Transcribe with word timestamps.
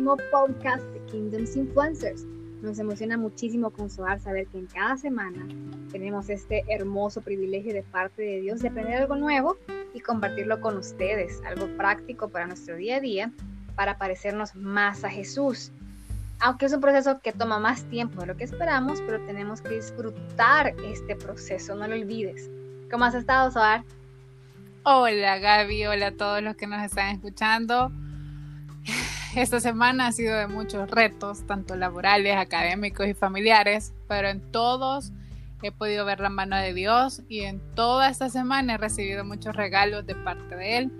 décimo 0.00 0.16
podcast 0.30 0.82
de 0.94 1.00
Kingdoms 1.10 1.56
Influencers. 1.56 2.24
Nos 2.62 2.78
emociona 2.78 3.18
muchísimo 3.18 3.68
con 3.68 3.90
Soar 3.90 4.18
saber 4.18 4.46
que 4.46 4.56
en 4.56 4.66
cada 4.66 4.96
semana 4.96 5.46
tenemos 5.92 6.30
este 6.30 6.64
hermoso 6.68 7.20
privilegio 7.20 7.74
de 7.74 7.82
parte 7.82 8.22
de 8.22 8.40
Dios 8.40 8.60
de 8.60 8.68
aprender 8.68 9.02
algo 9.02 9.16
nuevo 9.16 9.58
y 9.92 10.00
compartirlo 10.00 10.58
con 10.62 10.78
ustedes, 10.78 11.42
algo 11.44 11.66
práctico 11.76 12.30
para 12.30 12.46
nuestro 12.46 12.76
día 12.76 12.96
a 12.96 13.00
día, 13.00 13.30
para 13.76 13.98
parecernos 13.98 14.54
más 14.54 15.04
a 15.04 15.10
Jesús. 15.10 15.70
Aunque 16.38 16.64
es 16.64 16.72
un 16.72 16.80
proceso 16.80 17.20
que 17.20 17.32
toma 17.32 17.58
más 17.58 17.84
tiempo 17.90 18.22
de 18.22 18.28
lo 18.28 18.36
que 18.38 18.44
esperamos, 18.44 19.02
pero 19.02 19.20
tenemos 19.26 19.60
que 19.60 19.74
disfrutar 19.74 20.74
este 20.82 21.14
proceso, 21.14 21.74
no 21.74 21.86
lo 21.86 21.94
olvides. 21.94 22.48
¿Cómo 22.90 23.04
has 23.04 23.14
estado, 23.14 23.50
Soar? 23.50 23.84
Hola 24.82 25.38
Gaby, 25.38 25.84
hola 25.84 26.06
a 26.06 26.12
todos 26.12 26.42
los 26.42 26.56
que 26.56 26.66
nos 26.66 26.82
están 26.82 27.16
escuchando. 27.16 27.92
Esta 29.36 29.60
semana 29.60 30.08
ha 30.08 30.12
sido 30.12 30.36
de 30.36 30.48
muchos 30.48 30.90
retos, 30.90 31.46
tanto 31.46 31.76
laborales, 31.76 32.36
académicos 32.36 33.06
y 33.06 33.14
familiares, 33.14 33.92
pero 34.08 34.28
en 34.28 34.40
todos 34.50 35.12
he 35.62 35.70
podido 35.70 36.04
ver 36.04 36.18
la 36.18 36.30
mano 36.30 36.56
de 36.56 36.74
Dios 36.74 37.22
y 37.28 37.42
en 37.42 37.60
toda 37.76 38.08
esta 38.08 38.28
semana 38.28 38.74
he 38.74 38.78
recibido 38.78 39.24
muchos 39.24 39.54
regalos 39.54 40.04
de 40.04 40.16
parte 40.16 40.56
de 40.56 40.78
Él. 40.78 40.92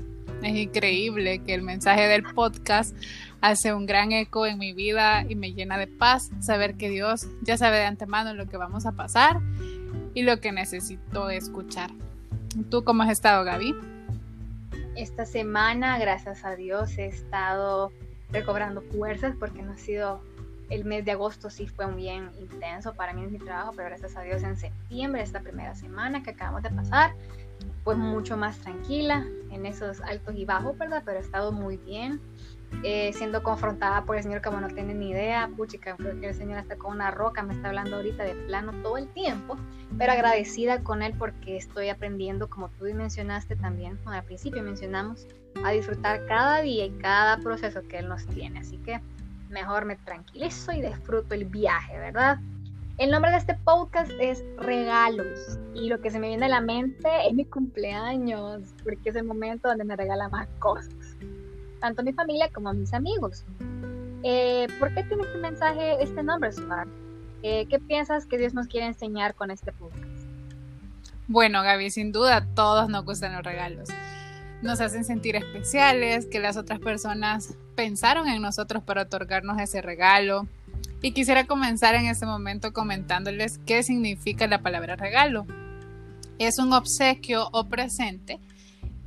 Es 0.44 0.56
increíble 0.56 1.40
que 1.40 1.54
el 1.54 1.62
mensaje 1.62 2.06
del 2.06 2.22
podcast 2.22 2.96
hace 3.40 3.74
un 3.74 3.84
gran 3.84 4.12
eco 4.12 4.46
en 4.46 4.58
mi 4.58 4.72
vida 4.74 5.24
y 5.28 5.34
me 5.34 5.52
llena 5.52 5.76
de 5.76 5.88
paz 5.88 6.30
saber 6.40 6.76
que 6.76 6.88
Dios 6.88 7.26
ya 7.42 7.56
sabe 7.56 7.78
de 7.78 7.86
antemano 7.86 8.32
lo 8.34 8.46
que 8.46 8.56
vamos 8.56 8.86
a 8.86 8.92
pasar 8.92 9.40
y 10.14 10.22
lo 10.22 10.40
que 10.40 10.52
necesito 10.52 11.30
escuchar. 11.30 11.90
¿Tú 12.70 12.84
cómo 12.84 13.02
has 13.02 13.10
estado, 13.10 13.44
Gaby? 13.44 13.74
Esta 14.94 15.26
semana, 15.26 15.98
gracias 15.98 16.44
a 16.44 16.54
Dios, 16.54 16.96
he 16.96 17.06
estado 17.06 17.90
recobrando 18.32 18.82
fuerzas 18.82 19.34
porque 19.38 19.62
no 19.62 19.73
ha 19.73 19.76
sido 19.78 20.20
el 20.70 20.84
mes 20.84 21.04
de 21.04 21.12
agosto 21.12 21.50
sí 21.50 21.66
fue 21.66 21.84
un 21.84 21.96
bien 21.96 22.30
intenso 22.40 22.95
para 22.95 23.12
mí 23.12 23.24
en 23.24 23.32
mi 23.32 23.38
trabajo, 23.38 23.72
pero 23.74 23.88
gracias 23.88 24.16
a 24.16 24.22
Dios 24.22 24.42
en 24.45 24.56
septiembre, 24.56 25.22
esta 25.22 25.40
primera 25.40 25.74
semana 25.74 26.22
que 26.22 26.30
acabamos 26.30 26.62
de 26.62 26.70
pasar, 26.70 27.12
fue 27.84 27.96
mucho 27.96 28.37
más 28.37 28.56
tranquila 28.59 29.26
en 29.50 29.66
esos 29.66 30.00
altos 30.00 30.34
y 30.37 30.45
bajos, 30.45 30.78
¿verdad? 30.78 31.02
Pero 31.04 31.18
he 31.18 31.22
estado 31.22 31.50
muy 31.50 31.76
bien. 31.76 32.20
Eh, 32.82 33.13
siendo 33.13 33.43
confrontada 33.43 34.04
por 34.04 34.16
el 34.16 34.23
Señor 34.23 34.40
como 34.40 34.59
no 34.59 34.68
tiene 34.68 34.95
ni 34.95 35.10
idea, 35.10 35.51
puchica, 35.54 35.96
creo 35.96 36.18
que 36.18 36.29
el 36.29 36.35
Señor 36.35 36.60
está 36.60 36.77
con 36.77 36.93
una 36.93 37.10
roca, 37.10 37.43
me 37.43 37.52
está 37.52 37.68
hablando 37.68 37.96
ahorita 37.96 38.24
de 38.24 38.35
plano 38.46 38.73
todo 38.82 38.96
el 38.96 39.07
tiempo, 39.09 39.59
pero 39.99 40.12
agradecida 40.12 40.82
con 40.82 41.02
Él 41.02 41.12
porque 41.18 41.59
estoy 41.59 41.90
aprendiendo, 41.90 42.49
como 42.49 42.71
tú 42.71 42.87
mencionaste 42.87 43.57
también, 43.57 43.99
al 44.07 44.24
principio 44.24 44.62
mencionamos, 44.62 45.27
a 45.62 45.73
disfrutar 45.73 46.24
cada 46.27 46.62
día 46.62 46.87
y 46.87 46.90
cada 46.93 47.37
proceso 47.38 47.82
que 47.87 47.99
Él 47.99 48.09
nos 48.09 48.24
tiene, 48.29 48.60
así 48.60 48.79
que 48.79 48.99
mejor 49.51 49.84
me 49.84 49.96
tranquilizo 49.96 50.73
y 50.73 50.80
disfruto 50.80 51.34
el 51.34 51.45
viaje, 51.45 51.99
¿verdad? 51.99 52.38
El 52.96 53.10
nombre 53.10 53.30
de 53.30 53.38
este 53.38 53.55
podcast 53.65 54.10
es 54.21 54.43
Regalos 54.59 55.59
y 55.74 55.88
lo 55.88 56.01
que 56.01 56.10
se 56.10 56.18
me 56.18 56.29
viene 56.29 56.46
a 56.46 56.51
la 56.51 56.60
mente 56.62 57.09
es 57.27 57.34
mi 57.34 57.45
cumpleaños, 57.45 58.62
porque 58.84 59.10
es 59.10 59.16
el 59.16 59.24
momento 59.24 59.68
donde 59.68 59.84
me 59.84 59.96
regala 59.96 60.30
más 60.30 60.49
cosas 60.59 60.95
tanto 61.80 62.02
mi 62.02 62.12
familia 62.12 62.50
como 62.52 62.68
a 62.68 62.73
mis 62.73 62.95
amigos. 62.95 63.45
Eh, 64.22 64.69
¿Por 64.78 64.94
qué 64.94 65.03
tiene 65.04 65.22
este 65.25 65.38
mensaje 65.38 66.03
este 66.03 66.22
nombre, 66.22 66.53
Sumar? 66.53 66.87
Eh, 67.42 67.66
¿Qué 67.69 67.78
piensas 67.78 68.26
que 68.26 68.38
Dios 68.38 68.54
nos 68.54 68.66
quiere 68.66 68.87
enseñar 68.87 69.34
con 69.34 69.50
este 69.50 69.72
podcast? 69.72 70.04
Bueno, 71.26 71.62
Gaby, 71.62 71.91
sin 71.91 72.12
duda 72.12 72.47
todos 72.54 72.88
nos 72.88 73.04
gustan 73.04 73.32
los 73.34 73.42
regalos. 73.42 73.88
Nos 74.62 74.81
hacen 74.81 75.04
sentir 75.04 75.37
especiales, 75.37 76.27
que 76.27 76.38
las 76.38 76.59
otras 76.59 76.81
personas 76.81 77.56
pensaron 77.77 78.28
en 78.28 78.43
nosotros 78.43 78.82
para 78.82 79.03
otorgarnos 79.03 79.59
ese 79.59 79.81
regalo. 79.81 80.47
Y 81.00 81.12
quisiera 81.12 81.47
comenzar 81.47 81.94
en 81.94 82.06
este 82.06 82.26
momento 82.26 82.75
comentándoles 82.75 83.59
qué 83.65 83.82
significa 83.82 84.47
la 84.49 84.60
palabra 84.60 84.97
regalo. 84.97 85.47
Es 86.38 86.59
un 86.59 86.75
obsequio 86.75 87.49
o 87.53 87.69
presente 87.69 88.38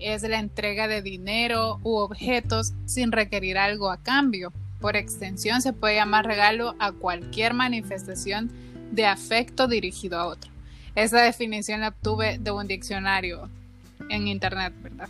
es 0.03 0.23
la 0.23 0.39
entrega 0.39 0.87
de 0.87 1.01
dinero 1.01 1.79
u 1.83 1.95
objetos 1.95 2.73
sin 2.85 3.11
requerir 3.11 3.57
algo 3.57 3.89
a 3.89 3.97
cambio. 3.97 4.51
Por 4.79 4.95
extensión 4.95 5.61
se 5.61 5.73
puede 5.73 5.95
llamar 5.95 6.25
regalo 6.25 6.75
a 6.79 6.91
cualquier 6.91 7.53
manifestación 7.53 8.51
de 8.91 9.05
afecto 9.05 9.67
dirigido 9.67 10.19
a 10.19 10.25
otro. 10.25 10.51
Esa 10.95 11.21
definición 11.21 11.81
la 11.81 11.89
obtuve 11.89 12.37
de 12.37 12.51
un 12.51 12.67
diccionario 12.67 13.49
en 14.09 14.27
internet, 14.27 14.73
¿verdad? 14.81 15.09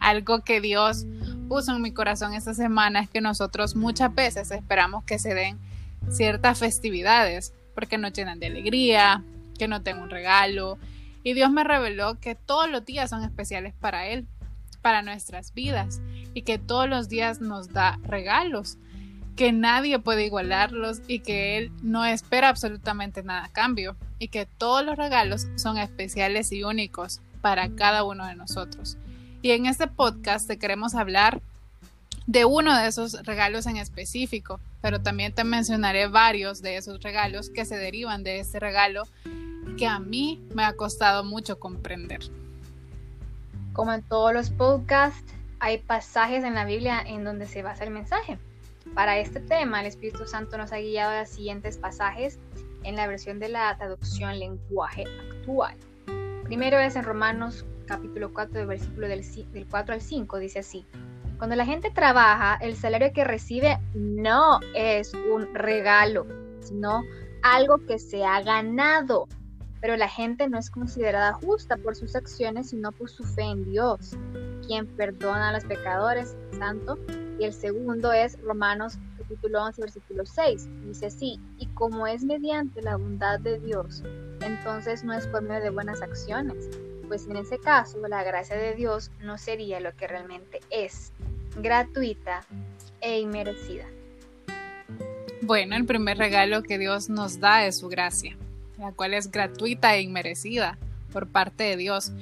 Algo 0.00 0.40
que 0.40 0.60
Dios 0.60 1.06
puso 1.48 1.74
en 1.74 1.82
mi 1.82 1.92
corazón 1.92 2.34
esta 2.34 2.54
semana 2.54 3.00
es 3.00 3.08
que 3.08 3.20
nosotros 3.20 3.76
muchas 3.76 4.14
veces 4.14 4.50
esperamos 4.50 5.04
que 5.04 5.18
se 5.18 5.34
den 5.34 5.58
ciertas 6.10 6.58
festividades 6.58 7.52
porque 7.74 7.98
nos 7.98 8.12
llenan 8.12 8.40
de 8.40 8.46
alegría, 8.48 9.22
que 9.58 9.68
no 9.68 9.82
tengo 9.82 10.02
un 10.02 10.10
regalo, 10.10 10.78
y 11.22 11.34
Dios 11.34 11.50
me 11.50 11.64
reveló 11.64 12.18
que 12.20 12.34
todos 12.34 12.70
los 12.70 12.84
días 12.84 13.10
son 13.10 13.22
especiales 13.22 13.74
para 13.74 14.06
Él, 14.06 14.26
para 14.80 15.02
nuestras 15.02 15.54
vidas, 15.54 16.00
y 16.34 16.42
que 16.42 16.58
todos 16.58 16.88
los 16.88 17.08
días 17.08 17.40
nos 17.40 17.72
da 17.72 17.98
regalos, 18.02 18.78
que 19.36 19.52
nadie 19.52 19.98
puede 19.98 20.26
igualarlos 20.26 21.00
y 21.06 21.20
que 21.20 21.56
Él 21.56 21.72
no 21.82 22.04
espera 22.04 22.48
absolutamente 22.48 23.22
nada 23.22 23.44
a 23.44 23.52
cambio, 23.52 23.96
y 24.18 24.28
que 24.28 24.46
todos 24.46 24.84
los 24.84 24.96
regalos 24.96 25.46
son 25.56 25.78
especiales 25.78 26.52
y 26.52 26.64
únicos 26.64 27.20
para 27.40 27.68
cada 27.70 28.04
uno 28.04 28.26
de 28.26 28.36
nosotros. 28.36 28.96
Y 29.42 29.50
en 29.50 29.66
este 29.66 29.88
podcast 29.88 30.46
te 30.46 30.58
queremos 30.58 30.94
hablar 30.94 31.40
de 32.26 32.44
uno 32.44 32.76
de 32.78 32.86
esos 32.86 33.14
regalos 33.24 33.66
en 33.66 33.76
específico, 33.76 34.60
pero 34.80 35.00
también 35.00 35.32
te 35.32 35.44
mencionaré 35.44 36.06
varios 36.06 36.62
de 36.62 36.76
esos 36.76 37.02
regalos 37.02 37.50
que 37.50 37.64
se 37.64 37.76
derivan 37.76 38.22
de 38.22 38.38
este 38.38 38.60
regalo 38.60 39.04
que 39.76 39.86
a 39.86 39.98
mí 39.98 40.42
me 40.54 40.64
ha 40.64 40.74
costado 40.74 41.24
mucho 41.24 41.58
comprender. 41.58 42.20
Como 43.72 43.92
en 43.92 44.02
todos 44.02 44.34
los 44.34 44.50
podcasts, 44.50 45.34
hay 45.60 45.78
pasajes 45.78 46.44
en 46.44 46.54
la 46.54 46.64
Biblia 46.64 47.00
en 47.06 47.24
donde 47.24 47.46
se 47.46 47.62
basa 47.62 47.84
el 47.84 47.90
mensaje. 47.90 48.38
Para 48.94 49.18
este 49.18 49.40
tema, 49.40 49.80
el 49.80 49.86
Espíritu 49.86 50.26
Santo 50.26 50.58
nos 50.58 50.72
ha 50.72 50.78
guiado 50.78 51.12
a 51.12 51.20
los 51.20 51.28
siguientes 51.28 51.78
pasajes 51.78 52.38
en 52.82 52.96
la 52.96 53.06
versión 53.06 53.38
de 53.38 53.48
la 53.48 53.76
traducción 53.76 54.38
lenguaje 54.38 55.04
actual. 55.30 55.76
Primero 56.44 56.78
es 56.78 56.96
en 56.96 57.04
Romanos 57.04 57.64
capítulo 57.86 58.32
4, 58.32 58.58
del 58.58 58.66
versículo 58.66 59.08
del, 59.08 59.24
del 59.52 59.66
4 59.66 59.94
al 59.94 60.00
5, 60.00 60.38
dice 60.38 60.58
así. 60.60 60.84
Cuando 61.38 61.56
la 61.56 61.66
gente 61.66 61.90
trabaja, 61.90 62.56
el 62.60 62.76
salario 62.76 63.12
que 63.12 63.24
recibe 63.24 63.78
no 63.94 64.60
es 64.74 65.12
un 65.14 65.54
regalo, 65.54 66.26
sino 66.60 67.02
algo 67.42 67.78
que 67.86 67.98
se 67.98 68.24
ha 68.24 68.40
ganado 68.42 69.28
pero 69.82 69.96
la 69.96 70.08
gente 70.08 70.48
no 70.48 70.58
es 70.58 70.70
considerada 70.70 71.32
justa 71.32 71.76
por 71.76 71.96
sus 71.96 72.14
acciones, 72.14 72.70
sino 72.70 72.92
por 72.92 73.10
su 73.10 73.24
fe 73.24 73.42
en 73.42 73.64
Dios, 73.68 74.16
quien 74.64 74.86
perdona 74.86 75.48
a 75.48 75.52
los 75.52 75.64
pecadores, 75.64 76.36
santo. 76.56 76.98
Y 77.40 77.44
el 77.44 77.52
segundo 77.52 78.12
es 78.12 78.40
Romanos 78.42 78.96
capítulo 79.18 79.64
11, 79.64 79.80
versículo 79.80 80.24
6. 80.24 80.68
Dice 80.86 81.06
así, 81.06 81.40
y 81.58 81.66
como 81.74 82.06
es 82.06 82.22
mediante 82.22 82.80
la 82.80 82.96
bondad 82.96 83.40
de 83.40 83.58
Dios, 83.58 84.04
entonces 84.40 85.02
no 85.02 85.14
es 85.14 85.26
por 85.26 85.42
de 85.42 85.70
buenas 85.70 86.00
acciones, 86.00 86.70
pues 87.08 87.26
en 87.26 87.34
ese 87.34 87.58
caso 87.58 87.98
la 88.06 88.22
gracia 88.22 88.56
de 88.56 88.74
Dios 88.76 89.10
no 89.20 89.36
sería 89.36 89.80
lo 89.80 89.96
que 89.96 90.06
realmente 90.06 90.60
es, 90.70 91.12
gratuita 91.56 92.42
e 93.00 93.18
inmerecida. 93.18 93.86
Bueno, 95.40 95.74
el 95.74 95.86
primer 95.86 96.18
regalo 96.18 96.62
que 96.62 96.78
Dios 96.78 97.08
nos 97.08 97.40
da 97.40 97.66
es 97.66 97.78
su 97.78 97.88
gracia 97.88 98.36
la 98.82 98.92
cual 98.92 99.14
es 99.14 99.30
gratuita 99.30 99.94
e 99.96 100.02
inmerecida 100.02 100.78
por 101.12 101.28
parte 101.28 101.64
de 101.64 101.76
Dios. 101.76 102.12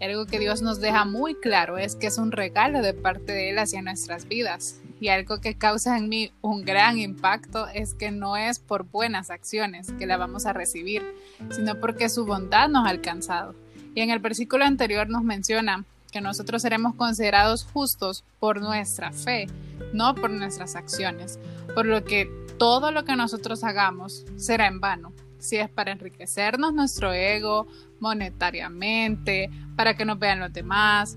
algo 0.00 0.26
que 0.26 0.38
Dios 0.38 0.62
nos 0.62 0.80
deja 0.80 1.04
muy 1.04 1.34
claro 1.34 1.76
es 1.76 1.96
que 1.96 2.06
es 2.06 2.18
un 2.18 2.30
regalo 2.30 2.82
de 2.82 2.94
parte 2.94 3.32
de 3.32 3.50
Él 3.50 3.58
hacia 3.58 3.82
nuestras 3.82 4.28
vidas. 4.28 4.80
Y 5.00 5.08
algo 5.08 5.40
que 5.40 5.54
causa 5.54 5.96
en 5.96 6.08
mí 6.08 6.32
un 6.40 6.64
gran 6.64 6.98
impacto 6.98 7.68
es 7.68 7.94
que 7.94 8.10
no 8.10 8.36
es 8.36 8.58
por 8.58 8.84
buenas 8.84 9.30
acciones 9.30 9.92
que 9.98 10.06
la 10.06 10.16
vamos 10.16 10.44
a 10.46 10.52
recibir, 10.52 11.02
sino 11.50 11.80
porque 11.80 12.08
su 12.08 12.26
bondad 12.26 12.68
nos 12.68 12.86
ha 12.86 12.90
alcanzado. 12.90 13.54
Y 13.94 14.00
en 14.00 14.10
el 14.10 14.18
versículo 14.18 14.64
anterior 14.64 15.08
nos 15.08 15.22
menciona 15.22 15.84
que 16.10 16.20
nosotros 16.20 16.62
seremos 16.62 16.94
considerados 16.94 17.64
justos 17.64 18.24
por 18.40 18.60
nuestra 18.60 19.12
fe, 19.12 19.46
no 19.92 20.14
por 20.14 20.30
nuestras 20.30 20.74
acciones, 20.74 21.38
por 21.74 21.86
lo 21.86 22.04
que 22.04 22.30
todo 22.58 22.90
lo 22.90 23.04
que 23.04 23.16
nosotros 23.16 23.62
hagamos 23.62 24.24
será 24.36 24.66
en 24.66 24.80
vano, 24.80 25.12
si 25.38 25.56
es 25.56 25.68
para 25.68 25.92
enriquecernos 25.92 26.72
nuestro 26.72 27.12
ego 27.12 27.66
monetariamente, 28.00 29.50
para 29.76 29.96
que 29.96 30.04
nos 30.04 30.18
vean 30.18 30.40
los 30.40 30.52
demás, 30.52 31.16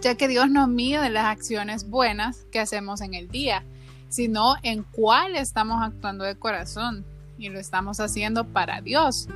ya 0.00 0.14
que 0.14 0.28
Dios 0.28 0.50
no 0.50 0.66
mide 0.66 1.10
las 1.10 1.26
acciones 1.26 1.88
buenas 1.88 2.46
que 2.50 2.60
hacemos 2.60 3.00
en 3.00 3.14
el 3.14 3.28
día, 3.28 3.64
sino 4.08 4.54
en 4.62 4.82
cuál 4.82 5.36
estamos 5.36 5.82
actuando 5.82 6.24
de 6.24 6.36
corazón 6.36 7.04
y 7.36 7.48
lo 7.48 7.58
estamos 7.58 8.00
haciendo 8.00 8.46
para 8.46 8.80
Dios. 8.80 9.28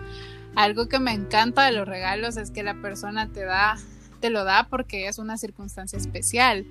Algo 0.54 0.88
que 0.88 0.98
me 0.98 1.12
encanta 1.12 1.64
de 1.64 1.72
los 1.72 1.88
regalos 1.88 2.36
es 2.36 2.50
que 2.50 2.62
la 2.62 2.74
persona 2.74 3.32
te 3.32 3.44
da, 3.44 3.76
te 4.20 4.30
lo 4.30 4.44
da 4.44 4.68
porque 4.68 5.08
es 5.08 5.18
una 5.18 5.36
circunstancia 5.36 5.98
especial, 5.98 6.66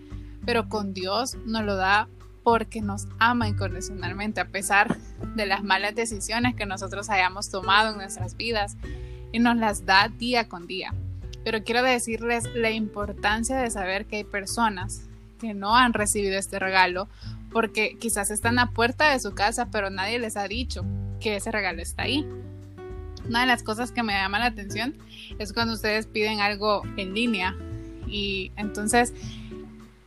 pero 0.46 0.70
con 0.70 0.94
Dios 0.94 1.36
nos 1.46 1.64
lo 1.64 1.76
da 1.76 2.08
porque 2.44 2.82
nos 2.82 3.08
ama 3.20 3.48
incondicionalmente 3.48 4.42
a 4.42 4.48
pesar 4.48 4.98
de 5.36 5.46
las 5.46 5.64
malas 5.64 5.96
decisiones 5.96 6.56
que 6.56 6.66
nosotros 6.66 7.10
hayamos 7.10 7.50
tomado 7.50 7.92
en 7.92 7.98
nuestras 7.98 8.36
vidas 8.36 8.78
y 9.32 9.40
nos 9.40 9.58
las 9.58 9.86
da 9.86 10.10
día 10.10 10.48
con 10.48 10.68
día. 10.68 10.94
Pero 11.44 11.64
quiero 11.64 11.84
decirles 11.84 12.50
la 12.54 12.72
importancia 12.72 13.58
de 13.58 13.70
saber 13.70 14.06
que 14.06 14.18
hay 14.18 14.24
personas 14.24 15.08
que 15.40 15.54
no 15.54 15.76
han 15.76 15.94
recibido 15.94 16.38
este 16.38 16.60
regalo 16.60 17.08
porque 17.52 17.98
quizás 18.00 18.32
están 18.32 18.60
a 18.60 18.72
puerta 18.72 19.12
de 19.12 19.20
su 19.20 19.34
casa 19.34 19.70
pero 19.72 19.90
nadie 19.90 20.20
les 20.20 20.38
ha 20.38 20.48
dicho 20.48 20.86
que 21.20 21.36
ese 21.36 21.52
regalo 21.52 21.82
está 21.82 22.04
ahí. 22.04 22.28
Una 23.28 23.42
de 23.42 23.48
las 23.48 23.64
cosas 23.64 23.92
que 23.92 24.04
me 24.04 24.14
llama 24.14 24.40
la 24.40 24.46
atención 24.48 24.96
es 25.38 25.54
cuando 25.54 25.74
ustedes 25.74 26.08
piden 26.08 26.40
algo 26.40 26.82
en 26.98 27.14
línea 27.14 27.56
y 28.08 28.52
entonces 28.56 29.14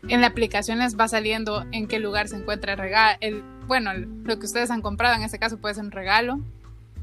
en 0.08 0.20
la 0.20 0.26
aplicación 0.26 0.78
les 0.78 0.98
va 0.98 1.08
saliendo 1.08 1.64
en 1.72 1.88
qué 1.88 1.98
lugar 1.98 2.28
se 2.28 2.36
encuentra 2.36 2.72
el 2.72 2.78
regalo, 2.78 3.18
bueno, 3.66 3.92
lo 3.94 4.38
que 4.38 4.46
ustedes 4.46 4.70
han 4.70 4.82
comprado 4.82 5.14
en 5.14 5.22
este 5.22 5.38
caso 5.38 5.58
puede 5.58 5.74
ser 5.74 5.84
un 5.84 5.90
regalo 5.90 6.40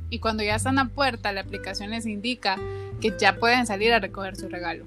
y 0.10 0.20
cuando 0.20 0.44
ya 0.44 0.56
están 0.56 0.78
a 0.78 0.90
puerta 0.90 1.32
la 1.32 1.42
aplicación 1.42 1.90
les 1.90 2.06
indica 2.06 2.58
que 3.00 3.14
ya 3.18 3.38
pueden 3.38 3.66
salir 3.66 3.94
a 3.94 4.00
recoger 4.00 4.36
su 4.36 4.48
regalo. 4.50 4.86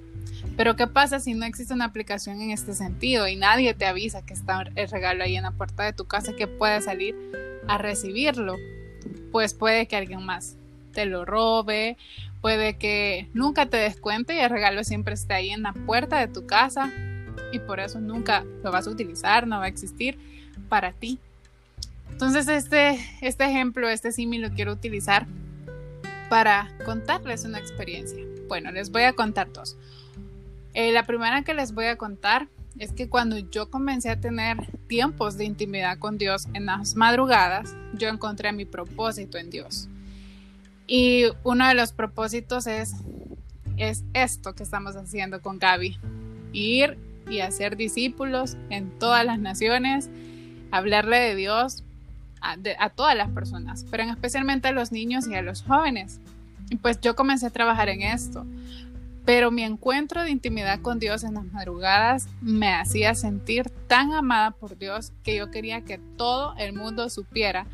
Pero 0.55 0.75
¿qué 0.77 0.87
pasa 0.87 1.19
si 1.19 1.33
no 1.33 1.45
existe 1.45 1.73
una 1.73 1.85
aplicación 1.85 2.39
en 2.41 2.51
este 2.51 2.73
sentido 2.73 3.27
y 3.27 3.35
nadie 3.35 3.73
te 3.73 3.85
avisa 3.85 4.25
que 4.25 4.33
está 4.33 4.63
el 4.75 4.89
regalo 4.89 5.23
ahí 5.23 5.35
en 5.35 5.43
la 5.43 5.51
puerta 5.51 5.83
de 5.83 5.91
tu 5.91 6.05
casa 6.05 6.33
que 6.33 6.47
puedes 6.47 6.85
salir 6.85 7.15
a 7.67 7.77
recibirlo? 7.77 8.55
Pues 9.31 9.53
puede 9.53 9.87
que 9.87 9.97
alguien 9.97 10.25
más 10.25 10.55
te 10.93 11.05
lo 11.05 11.25
robe, 11.25 11.97
puede 12.39 12.77
que 12.77 13.27
nunca 13.33 13.65
te 13.65 13.77
des 13.77 13.99
cuenta 13.99 14.33
y 14.33 14.39
el 14.39 14.49
regalo 14.49 14.85
siempre 14.85 15.15
esté 15.15 15.33
ahí 15.33 15.49
en 15.49 15.63
la 15.63 15.73
puerta 15.73 16.19
de 16.19 16.29
tu 16.29 16.45
casa 16.45 16.93
y 17.55 17.59
por 17.59 17.79
eso 17.79 17.99
nunca 17.99 18.45
lo 18.63 18.71
vas 18.71 18.87
a 18.87 18.89
utilizar, 18.89 19.47
no 19.47 19.59
va 19.59 19.65
a 19.65 19.69
existir 19.69 20.17
para 20.69 20.91
ti. 20.93 21.19
Entonces 22.11 22.47
este, 22.47 22.99
este 23.21 23.45
ejemplo, 23.45 23.89
este 23.89 24.11
símil 24.11 24.41
lo 24.41 24.51
quiero 24.51 24.71
utilizar 24.71 25.25
para 26.29 26.69
contarles 26.85 27.45
una 27.45 27.59
experiencia. 27.59 28.23
Bueno, 28.47 28.71
les 28.71 28.91
voy 28.91 29.03
a 29.03 29.13
contar 29.13 29.51
dos. 29.51 29.77
Eh, 30.73 30.91
la 30.91 31.03
primera 31.03 31.43
que 31.43 31.53
les 31.53 31.73
voy 31.73 31.85
a 31.85 31.97
contar 31.97 32.47
es 32.77 32.91
que 32.91 33.07
cuando 33.07 33.37
yo 33.37 33.69
comencé 33.69 34.09
a 34.09 34.19
tener 34.19 34.57
tiempos 34.87 35.37
de 35.37 35.45
intimidad 35.45 35.97
con 35.97 36.17
Dios 36.17 36.47
en 36.53 36.65
las 36.65 36.95
madrugadas, 36.95 37.73
yo 37.93 38.09
encontré 38.09 38.51
mi 38.51 38.65
propósito 38.65 39.37
en 39.37 39.49
Dios. 39.49 39.87
Y 40.87 41.25
uno 41.43 41.67
de 41.67 41.73
los 41.73 41.93
propósitos 41.93 42.67
es, 42.67 42.93
es 43.77 44.03
esto 44.13 44.53
que 44.53 44.63
estamos 44.63 44.95
haciendo 44.95 45.41
con 45.41 45.57
Gaby. 45.57 45.97
Ir 46.51 46.97
y 47.29 47.39
hacer 47.39 47.75
discípulos 47.77 48.57
en 48.69 48.89
todas 48.99 49.25
las 49.25 49.39
naciones, 49.39 50.09
hablarle 50.71 51.17
de 51.17 51.35
Dios 51.35 51.83
a, 52.41 52.89
todas 52.89 53.15
las 53.15 53.29
personas, 53.31 53.85
pero 53.89 54.03
en 54.03 54.09
especialmente 54.09 54.67
a 54.67 54.71
los 54.71 54.91
niños 54.91 55.27
y 55.27 55.35
a 55.35 55.41
los 55.41 55.63
jóvenes. 55.63 56.19
Y 56.69 56.75
pues 56.77 56.99
yo 57.01 57.15
comencé 57.15 57.47
a 57.47 57.51
trabajar 57.51 57.89
en 57.89 58.01
esto 58.01 58.45
pero 59.25 59.49
mi 59.49 59.63
encuentro 59.63 60.21
de 60.21 60.29
intimidad 60.29 60.79
con 60.81 60.99
Dios 60.99 61.23
en 61.23 61.33
las 61.33 61.45
madrugadas 61.45 62.27
me 62.41 62.73
hacía 62.73 63.15
sentir 63.15 63.71
tan 63.87 64.13
amada 64.13 64.51
por 64.51 64.77
Dios 64.77 65.11
que 65.23 65.35
yo 65.35 65.49
quería 65.49 65.81
que 65.81 65.97
todo 65.97 66.55
el 66.57 66.73
mundo 66.73 67.09
supiera 67.09 67.65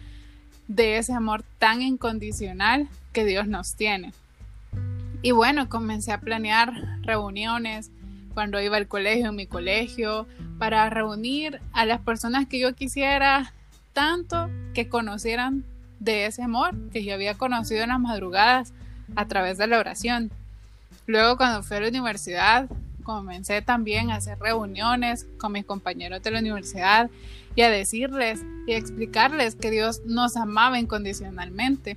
de 0.69 0.97
ese 0.97 1.13
amor 1.13 1.43
tan 1.59 1.81
incondicional 1.81 2.87
que 3.11 3.25
Dios 3.25 3.47
nos 3.47 3.75
tiene. 3.75 4.13
Y 5.21 5.31
bueno, 5.31 5.67
comencé 5.67 6.13
a 6.13 6.21
planear 6.21 6.73
reuniones 7.01 7.91
cuando 8.41 8.59
iba 8.59 8.75
al 8.75 8.87
colegio, 8.87 9.29
en 9.29 9.35
mi 9.35 9.45
colegio, 9.45 10.25
para 10.57 10.89
reunir 10.89 11.61
a 11.73 11.85
las 11.85 12.01
personas 12.01 12.47
que 12.47 12.57
yo 12.57 12.73
quisiera 12.73 13.53
tanto 13.93 14.49
que 14.73 14.89
conocieran 14.89 15.63
de 15.99 16.25
ese 16.25 16.41
amor 16.41 16.73
que 16.89 17.03
yo 17.03 17.13
había 17.13 17.35
conocido 17.35 17.83
en 17.83 17.89
las 17.89 17.99
madrugadas 17.99 18.73
a 19.15 19.27
través 19.27 19.59
de 19.59 19.67
la 19.67 19.77
oración. 19.77 20.31
Luego 21.05 21.37
cuando 21.37 21.61
fui 21.61 21.77
a 21.77 21.81
la 21.81 21.89
universidad, 21.89 22.67
comencé 23.03 23.61
también 23.61 24.09
a 24.09 24.15
hacer 24.15 24.39
reuniones 24.39 25.27
con 25.37 25.51
mis 25.51 25.63
compañeros 25.63 26.23
de 26.23 26.31
la 26.31 26.39
universidad 26.39 27.11
y 27.55 27.61
a 27.61 27.69
decirles 27.69 28.43
y 28.65 28.73
explicarles 28.73 29.53
que 29.53 29.69
Dios 29.69 30.01
nos 30.07 30.35
amaba 30.35 30.79
incondicionalmente. 30.79 31.95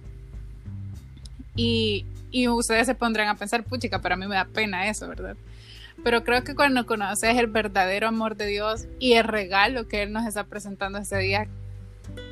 Y, 1.57 2.05
y 2.31 2.49
ustedes 2.49 2.87
se 2.87 2.95
pondrán 2.95 3.29
a 3.29 3.35
pensar, 3.35 3.65
puchica, 3.65 4.03
para 4.03 4.15
mí 4.15 4.27
me 4.27 4.35
da 4.35 4.45
pena 4.45 4.91
eso, 4.91 5.09
¿verdad? 5.09 5.37
Pero 6.05 6.23
creo 6.23 6.45
que 6.45 6.55
cuando 6.55 6.87
conoces 6.87 7.37
el 7.37 7.47
verdadero 7.47 8.09
amor 8.09 8.37
de 8.37 8.47
Dios 8.47 8.87
y 9.01 9.15
el 9.15 9.25
regalo 9.25 9.89
que 9.89 10.03
Él 10.03 10.13
nos 10.13 10.27
está 10.27 10.45
presentando 10.45 10.99
este 10.99 11.19
día, 11.19 11.49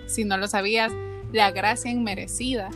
si 0.07 0.25
no 0.25 0.37
lo 0.37 0.47
sabías, 0.47 0.93
la 1.33 1.51
gracia 1.51 1.91
inmerecida 1.91 2.69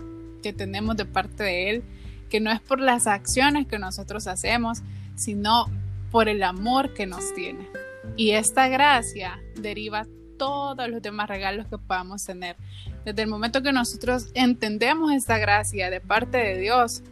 que 0.42 0.54
tenemos 0.54 0.96
de 0.96 1.04
parte 1.04 1.44
de 1.44 1.70
Él, 1.70 1.84
que 2.30 2.40
no 2.40 2.50
es 2.50 2.60
por 2.60 2.80
las 2.80 3.06
acciones 3.06 3.66
que 3.66 3.78
nosotros 3.78 4.26
hacemos, 4.26 4.82
sino 5.14 5.66
por 6.10 6.30
el 6.30 6.42
amor 6.42 6.94
que 6.94 7.06
nos 7.06 7.34
tiene. 7.34 7.68
Y 8.16 8.30
esta 8.30 8.68
gracia 8.68 9.38
deriva 9.54 10.06
todos 10.38 10.88
los 10.88 11.02
demás 11.02 11.28
regalos 11.28 11.66
que 11.66 11.78
podamos 11.78 12.24
tener. 12.24 12.56
Desde 13.04 13.22
el 13.22 13.28
momento 13.28 13.62
que 13.62 13.72
nosotros 13.72 14.30
entendemos 14.34 15.12
esta 15.12 15.38
gracia 15.38 15.90
de 15.90 16.00
parte 16.00 16.38
de 16.38 16.58
Dios, 16.58 17.02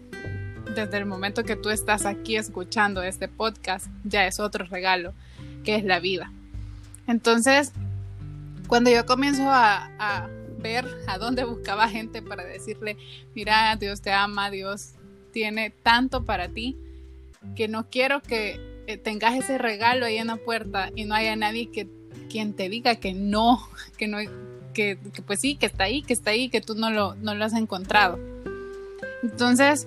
desde 0.74 0.98
el 0.98 1.06
momento 1.06 1.44
que 1.44 1.56
tú 1.56 1.70
estás 1.70 2.06
aquí 2.06 2.36
escuchando 2.36 3.02
este 3.02 3.28
podcast, 3.28 3.86
ya 4.04 4.26
es 4.26 4.40
otro 4.40 4.64
regalo, 4.64 5.12
que 5.64 5.76
es 5.76 5.84
la 5.84 6.00
vida. 6.00 6.32
Entonces, 7.06 7.72
cuando 8.66 8.90
yo 8.90 9.06
comienzo 9.06 9.50
a, 9.50 9.90
a 9.98 10.28
ver 10.58 10.86
a 11.06 11.18
dónde 11.18 11.44
buscaba 11.44 11.88
gente 11.88 12.22
para 12.22 12.44
decirle, 12.44 12.96
mira, 13.34 13.76
Dios 13.76 14.00
te 14.00 14.12
ama, 14.12 14.50
Dios 14.50 14.92
tiene 15.32 15.70
tanto 15.70 16.24
para 16.24 16.48
ti 16.48 16.76
que 17.54 17.68
no 17.68 17.90
quiero 17.90 18.22
que 18.22 18.58
eh, 18.86 18.96
tengas 18.96 19.34
ese 19.34 19.58
regalo 19.58 20.06
ahí 20.06 20.16
en 20.16 20.28
la 20.28 20.36
puerta 20.36 20.90
y 20.94 21.04
no 21.04 21.14
haya 21.14 21.36
nadie 21.36 21.70
que 21.70 21.88
quien 22.30 22.54
te 22.54 22.68
diga 22.68 22.96
que 22.96 23.14
no, 23.14 23.66
que 23.96 24.08
no, 24.08 24.18
que, 24.72 24.98
pues 25.26 25.40
sí, 25.40 25.56
que 25.56 25.66
está 25.66 25.84
ahí, 25.84 26.02
que 26.02 26.12
está 26.12 26.30
ahí, 26.30 26.48
que 26.48 26.60
tú 26.60 26.74
no 26.74 26.90
lo, 26.90 27.14
no 27.14 27.34
lo 27.34 27.44
has 27.44 27.54
encontrado. 27.54 28.18
Entonces, 29.22 29.86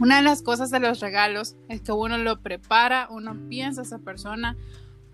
una 0.00 0.16
de 0.16 0.22
las 0.22 0.42
cosas 0.42 0.70
de 0.70 0.80
los 0.80 1.00
regalos 1.00 1.56
es 1.68 1.80
que 1.80 1.92
uno 1.92 2.18
lo 2.18 2.40
prepara, 2.40 3.08
uno 3.10 3.36
piensa 3.48 3.82
a 3.82 3.84
esa 3.84 3.98
persona, 3.98 4.56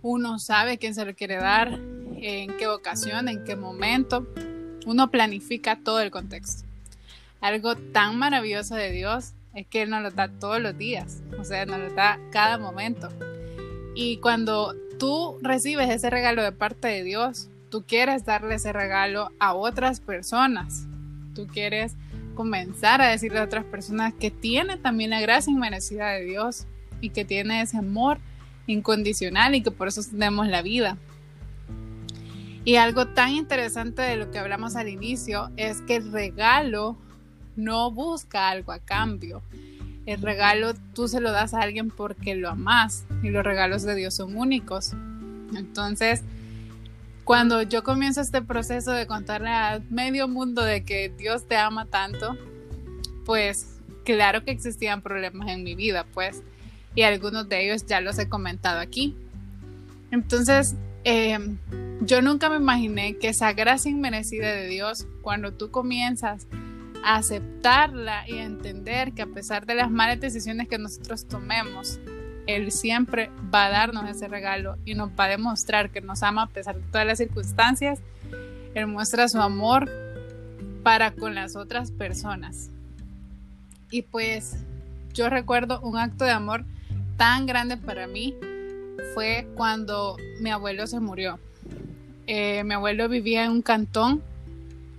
uno 0.03 0.39
sabe 0.39 0.79
quién 0.79 0.95
se 0.95 1.05
lo 1.05 1.15
quiere 1.15 1.37
dar, 1.37 1.79
en 2.23 2.57
qué 2.57 2.69
ocasión, 2.69 3.29
en 3.29 3.45
qué 3.45 3.57
momento, 3.57 4.27
uno 4.87 5.11
planifica 5.11 5.79
todo 5.83 6.01
el 6.01 6.11
contexto 6.11 6.71
algo 7.41 7.75
tan 7.75 8.19
maravilloso 8.19 8.75
de 8.75 8.91
Dios 8.91 9.33
es 9.55 9.67
que 9.67 9.83
Él 9.83 9.91
nos 9.91 10.03
lo 10.03 10.11
da 10.11 10.29
todos 10.29 10.61
los 10.61 10.77
días, 10.77 11.23
o 11.39 11.45
sea, 11.45 11.67
nos 11.67 11.79
lo 11.79 11.91
da 11.95 12.19
cada 12.31 12.59
momento. 12.59 13.09
Y 13.95 14.19
cuando 14.19 14.75
tú 14.99 15.39
recibes 15.43 15.91
ese 15.91 16.11
regalo 16.11 16.43
de 16.43 16.53
parte 16.53 16.89
de 16.89 17.03
Dios, 17.03 17.49
tú 17.71 17.85
quieres 17.87 18.25
darle 18.25 18.57
ese 18.57 18.73
regalo 18.73 19.33
a 19.41 19.55
otras 19.55 20.01
personas. 20.01 20.87
Tú 21.35 21.47
quieres 21.47 21.97
comenzar 22.41 23.03
a 23.03 23.09
decirle 23.09 23.39
a 23.39 23.45
otras 23.45 23.67
personas 23.67 24.15
que 24.15 24.31
tiene 24.31 24.79
también 24.79 25.11
la 25.11 25.21
gracia 25.21 25.53
inmerecida 25.53 26.09
de 26.09 26.25
Dios 26.25 26.67
y 27.03 27.11
que 27.11 27.27
tiene 27.27 27.61
ese 27.61 27.77
amor 27.77 28.17
incondicional 28.67 29.55
y 29.55 29.63
que 29.63 29.71
por 29.71 29.89
eso 29.89 30.01
tenemos 30.11 30.49
la 30.49 30.63
vida. 30.63 30.97
Y 32.65 32.77
algo 32.77 33.09
tan 33.09 33.33
interesante 33.33 34.01
de 34.01 34.17
lo 34.17 34.31
que 34.31 34.39
hablamos 34.39 34.75
al 34.75 34.89
inicio 34.89 35.51
es 35.59 35.83
que 35.83 35.97
el 35.97 36.13
regalo 36.13 36.97
no 37.57 37.91
busca 37.91 38.49
algo 38.49 38.73
a 38.73 38.79
cambio. 38.79 39.43
El 40.07 40.23
regalo 40.23 40.73
tú 40.95 41.09
se 41.09 41.21
lo 41.21 41.33
das 41.33 41.53
a 41.53 41.61
alguien 41.61 41.91
porque 41.91 42.37
lo 42.37 42.49
amas 42.49 43.05
y 43.23 43.29
los 43.29 43.45
regalos 43.45 43.83
de 43.83 43.97
Dios 43.97 44.15
son 44.15 44.35
únicos. 44.35 44.95
Entonces, 45.55 46.23
cuando 47.31 47.63
yo 47.63 47.85
comienzo 47.85 48.21
este 48.21 48.43
proceso 48.43 48.91
de 48.91 49.07
contarle 49.07 49.51
a 49.51 49.81
medio 49.89 50.27
mundo 50.27 50.65
de 50.65 50.85
que 50.85 51.11
Dios 51.17 51.47
te 51.47 51.57
ama 51.57 51.87
tanto, 51.87 52.37
pues 53.25 53.79
claro 54.05 54.43
que 54.45 54.51
existían 54.51 55.01
problemas 55.01 55.47
en 55.47 55.63
mi 55.63 55.77
vida, 55.77 56.05
pues, 56.13 56.43
y 56.97 57.03
algunos 57.03 57.49
de 57.49 57.65
ellos 57.65 57.87
ya 57.87 58.01
los 58.01 58.19
he 58.19 58.29
comentado 58.29 58.81
aquí. 58.81 59.15
Entonces, 60.11 60.75
em, 61.05 61.57
yo 62.01 62.21
nunca 62.21 62.51
me 62.51 62.57
imaginé 62.57 63.17
que 63.17 63.29
esa 63.29 63.53
gracia 63.53 63.93
inmerecida 63.93 64.53
de 64.53 64.67
Dios, 64.67 65.07
cuando 65.23 65.53
tú 65.53 65.71
comienzas 65.71 66.49
aceptarla 67.05 68.29
y 68.29 68.39
entender 68.39 69.13
que 69.13 69.23
a 69.23 69.27
pesar 69.27 69.67
de 69.67 69.77
las 69.77 69.89
malas 69.89 70.19
decisiones 70.19 70.67
que 70.67 70.79
nosotros 70.79 71.29
tomemos, 71.29 72.01
Él 72.57 72.73
siempre 72.73 73.31
va 73.55 73.67
a 73.67 73.71
darnos 73.71 74.09
ese 74.09 74.29
regalo 74.29 74.77
y 74.85 74.95
nos 74.95 75.11
va 75.11 75.25
a 75.25 75.29
demostrar 75.29 75.91
que 75.91 76.01
nos 76.01 76.23
ama 76.23 76.43
a 76.43 76.47
pesar 76.47 76.77
de 76.77 76.83
todas 76.91 77.07
las 77.07 77.19
circunstancias. 77.19 78.01
Él 78.75 78.87
muestra 78.87 79.29
su 79.29 79.41
amor 79.41 79.91
para 80.83 81.13
con 81.13 81.35
las 81.35 81.57
otras 81.57 81.91
personas. 81.91 82.71
Y 83.91 84.03
pues 84.03 84.57
yo 85.13 85.29
recuerdo 85.29 85.81
un 85.81 85.97
acto 85.97 86.25
de 86.25 86.31
amor 86.31 86.65
tan 87.17 87.47
grande 87.47 87.77
para 87.77 88.07
mí 88.07 88.35
fue 89.15 89.47
cuando 89.55 90.17
mi 90.41 90.51
abuelo 90.51 90.87
se 90.87 91.01
murió. 91.01 91.39
Eh, 92.27 92.63
mi 92.65 92.75
abuelo 92.75 93.09
vivía 93.09 93.45
en 93.45 93.51
un 93.51 93.63
cantón 93.63 94.23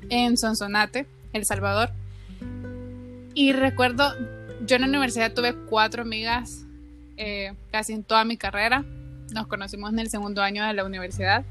en 0.09 0.37
Sonsonate, 0.37 1.07
El 1.33 1.45
Salvador. 1.45 1.91
Y 3.33 3.53
recuerdo, 3.53 4.13
yo 4.65 4.75
en 4.75 4.81
la 4.81 4.87
universidad 4.89 5.33
tuve 5.33 5.55
cuatro 5.55 6.01
amigas 6.01 6.65
eh, 7.23 7.53
casi 7.71 7.93
en 7.93 8.03
toda 8.03 8.25
mi 8.25 8.35
carrera. 8.35 8.83
Nos 9.31 9.45
conocimos 9.45 9.93
en 9.93 9.99
el 9.99 10.09
segundo 10.09 10.41
año 10.41 10.65
de 10.65 10.73
la 10.73 10.83
universidad. 10.83 11.45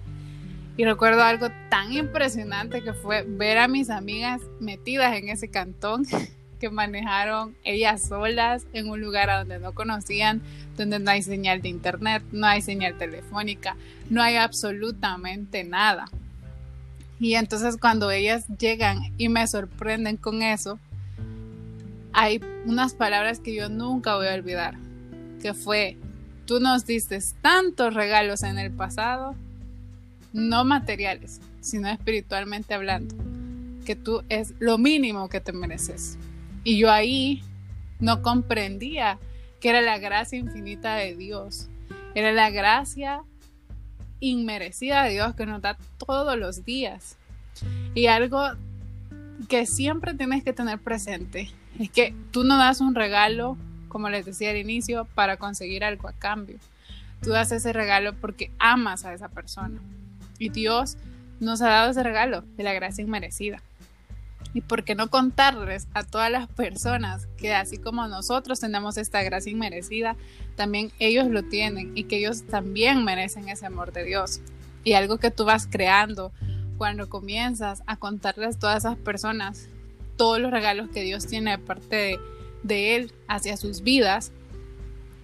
Y 0.77 0.85
recuerdo 0.85 1.23
algo 1.23 1.47
tan 1.69 1.93
impresionante 1.93 2.83
que 2.83 2.93
fue 2.93 3.23
ver 3.23 3.57
a 3.59 3.69
mis 3.69 3.89
amigas 3.89 4.41
metidas 4.59 5.17
en 5.17 5.29
ese 5.29 5.49
cantón 5.49 6.05
que 6.61 6.71
manejaron 6.71 7.55
ellas 7.63 8.03
solas 8.03 8.67
en 8.73 8.91
un 8.91 9.01
lugar 9.01 9.31
a 9.31 9.39
donde 9.39 9.61
no 9.61 9.73
conocían, 9.73 10.43
donde 10.77 10.99
no 10.99 11.09
hay 11.09 11.23
señal 11.23 11.63
de 11.63 11.69
internet, 11.69 12.25
no 12.33 12.49
hay 12.49 12.63
señal 12.63 12.99
telefónica, 12.99 13.77
no 14.09 14.23
hay 14.23 14.37
absolutamente 14.37 15.63
nada. 15.63 16.07
Y 17.21 17.35
entonces 17.35 17.77
cuando 17.77 18.11
ellas 18.11 18.45
llegan 18.59 18.99
y 19.19 19.29
me 19.29 19.47
sorprenden 19.47 20.17
con 20.17 20.43
eso, 20.43 20.81
hay 22.13 22.41
unas 22.65 22.95
palabras 22.95 23.39
que 23.39 23.55
yo 23.55 23.69
nunca 23.69 24.17
voy 24.17 24.27
a 24.27 24.35
olvidar, 24.35 24.75
que 25.41 25.55
fue, 25.55 25.97
tú 26.47 26.61
nos 26.61 26.87
diste 26.87 27.19
tantos 27.41 27.95
regalos 27.95 28.43
en 28.43 28.59
el 28.59 28.71
pasado, 28.71 29.35
no 30.33 30.65
materiales, 30.65 31.41
sino 31.61 31.89
espiritualmente 31.89 32.75
hablando, 32.75 33.15
que 33.85 33.97
tú 33.97 34.23
es 34.29 34.55
lo 34.61 34.79
mínimo 34.79 35.29
que 35.29 35.41
te 35.41 35.53
mereces. 35.53 36.19
Y 36.63 36.79
yo 36.79 36.91
ahí 36.91 37.43
no 37.99 38.23
comprendía 38.23 39.19
que 39.61 39.71
era 39.71 39.81
la 39.81 39.99
gracia 39.99 40.39
infinita 40.39 40.95
de 40.95 41.17
Dios, 41.17 41.69
era 42.15 42.33
la 42.33 42.51
gracia 42.51 43.23
inmerecida 44.21 45.05
de 45.05 45.13
Dios 45.13 45.35
que 45.35 45.47
nos 45.47 45.63
da 45.63 45.77
todos 45.99 46.39
los 46.39 46.65
días. 46.65 47.17
Y 47.95 48.07
algo 48.07 48.41
que 49.49 49.67
siempre 49.67 50.15
tienes 50.15 50.45
que 50.45 50.53
tener 50.53 50.79
presente 50.79 51.51
es 51.79 51.91
que 51.91 52.15
tú 52.31 52.45
no 52.45 52.57
das 52.59 52.81
un 52.81 52.95
regalo, 52.95 53.57
como 53.91 54.09
les 54.09 54.25
decía 54.25 54.51
al 54.51 54.57
inicio, 54.57 55.07
para 55.15 55.37
conseguir 55.37 55.85
algo 55.85 56.09
a 56.09 56.15
cambio. 56.15 56.57
Tú 57.23 57.31
das 57.31 57.53
ese 57.53 57.75
regalo 57.75 58.15
porque 58.15 58.51
amas 58.59 59.05
a 59.05 59.13
esa 59.13 59.29
persona. 59.29 59.79
Y 60.39 60.49
Dios 60.49 60.97
nos 61.39 61.61
ha 61.61 61.69
dado 61.69 61.91
ese 61.91 62.03
regalo 62.03 62.43
de 62.57 62.63
la 62.63 62.73
gracia 62.73 63.05
inmerecida. 63.05 63.63
¿Y 64.55 64.63
por 64.63 64.85
qué 64.85 64.95
no 64.95 65.11
contarles 65.11 65.87
a 65.93 66.03
todas 66.03 66.31
las 66.31 66.49
personas 66.49 67.27
que 67.37 67.55
así 67.55 67.77
como 67.77 68.09
nosotros 68.09 68.59
tenemos 68.61 68.97
esta 68.97 69.23
gracia 69.23 69.53
inmerecida, 69.53 70.17
también 70.57 70.91
ellos 70.99 71.29
lo 71.29 71.43
tienen 71.43 71.93
y 71.95 72.05
que 72.05 72.17
ellos 72.17 72.47
también 72.47 73.05
merecen 73.05 73.49
ese 73.49 73.67
amor 73.67 73.93
de 73.93 74.05
Dios? 74.05 74.41
Y 74.83 74.95
algo 74.95 75.19
que 75.19 75.31
tú 75.31 75.45
vas 75.45 75.69
creando 75.71 76.33
cuando 76.79 77.11
comienzas 77.11 77.83
a 77.87 77.97
contarles 77.97 78.57
a 78.57 78.59
todas 78.59 78.79
esas 78.79 78.97
personas 78.97 79.69
todos 80.17 80.41
los 80.41 80.51
regalos 80.51 80.91
que 80.91 81.03
Dios 81.03 81.27
tiene 81.27 81.53
de 81.53 81.59
parte 81.59 81.97
de, 81.97 82.21
de 82.63 82.97
Él 82.97 83.13
hacia 83.29 83.57
sus 83.57 83.83
vidas, 83.83 84.33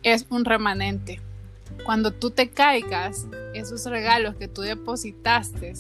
es 0.03 0.27
un 0.31 0.45
remanente. 0.45 1.21
Cuando 1.85 2.13
tú 2.13 2.31
te 2.31 2.51
caigas, 2.51 3.27
esos 3.55 3.85
regalos 3.87 4.37
que 4.37 4.49
tú 4.49 4.63
depositaste 4.63 5.75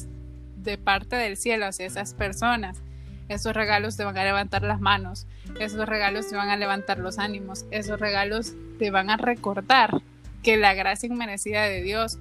de 0.56 0.78
parte 0.78 1.16
del 1.16 1.36
cielo 1.36 1.66
hacia 1.66 1.86
esas 1.86 2.14
personas, 2.14 2.82
esos 3.28 3.54
regalos 3.54 3.96
te 3.96 4.04
van 4.04 4.16
a 4.18 4.24
levantar 4.24 4.62
las 4.62 4.80
manos, 4.80 5.26
esos 5.58 5.86
regalos 5.86 6.28
te 6.28 6.36
van 6.36 6.48
a 6.48 6.56
levantar 6.56 6.98
los 6.98 7.18
ánimos, 7.18 7.66
esos 7.70 7.98
regalos 7.98 8.54
te 8.78 8.90
van 8.90 9.10
a 9.10 9.16
recordar 9.16 10.02
que 10.42 10.56
la 10.56 10.74
gracia 10.74 11.08
inmerecida 11.08 11.64
de 11.64 11.82
Dios 11.82 12.18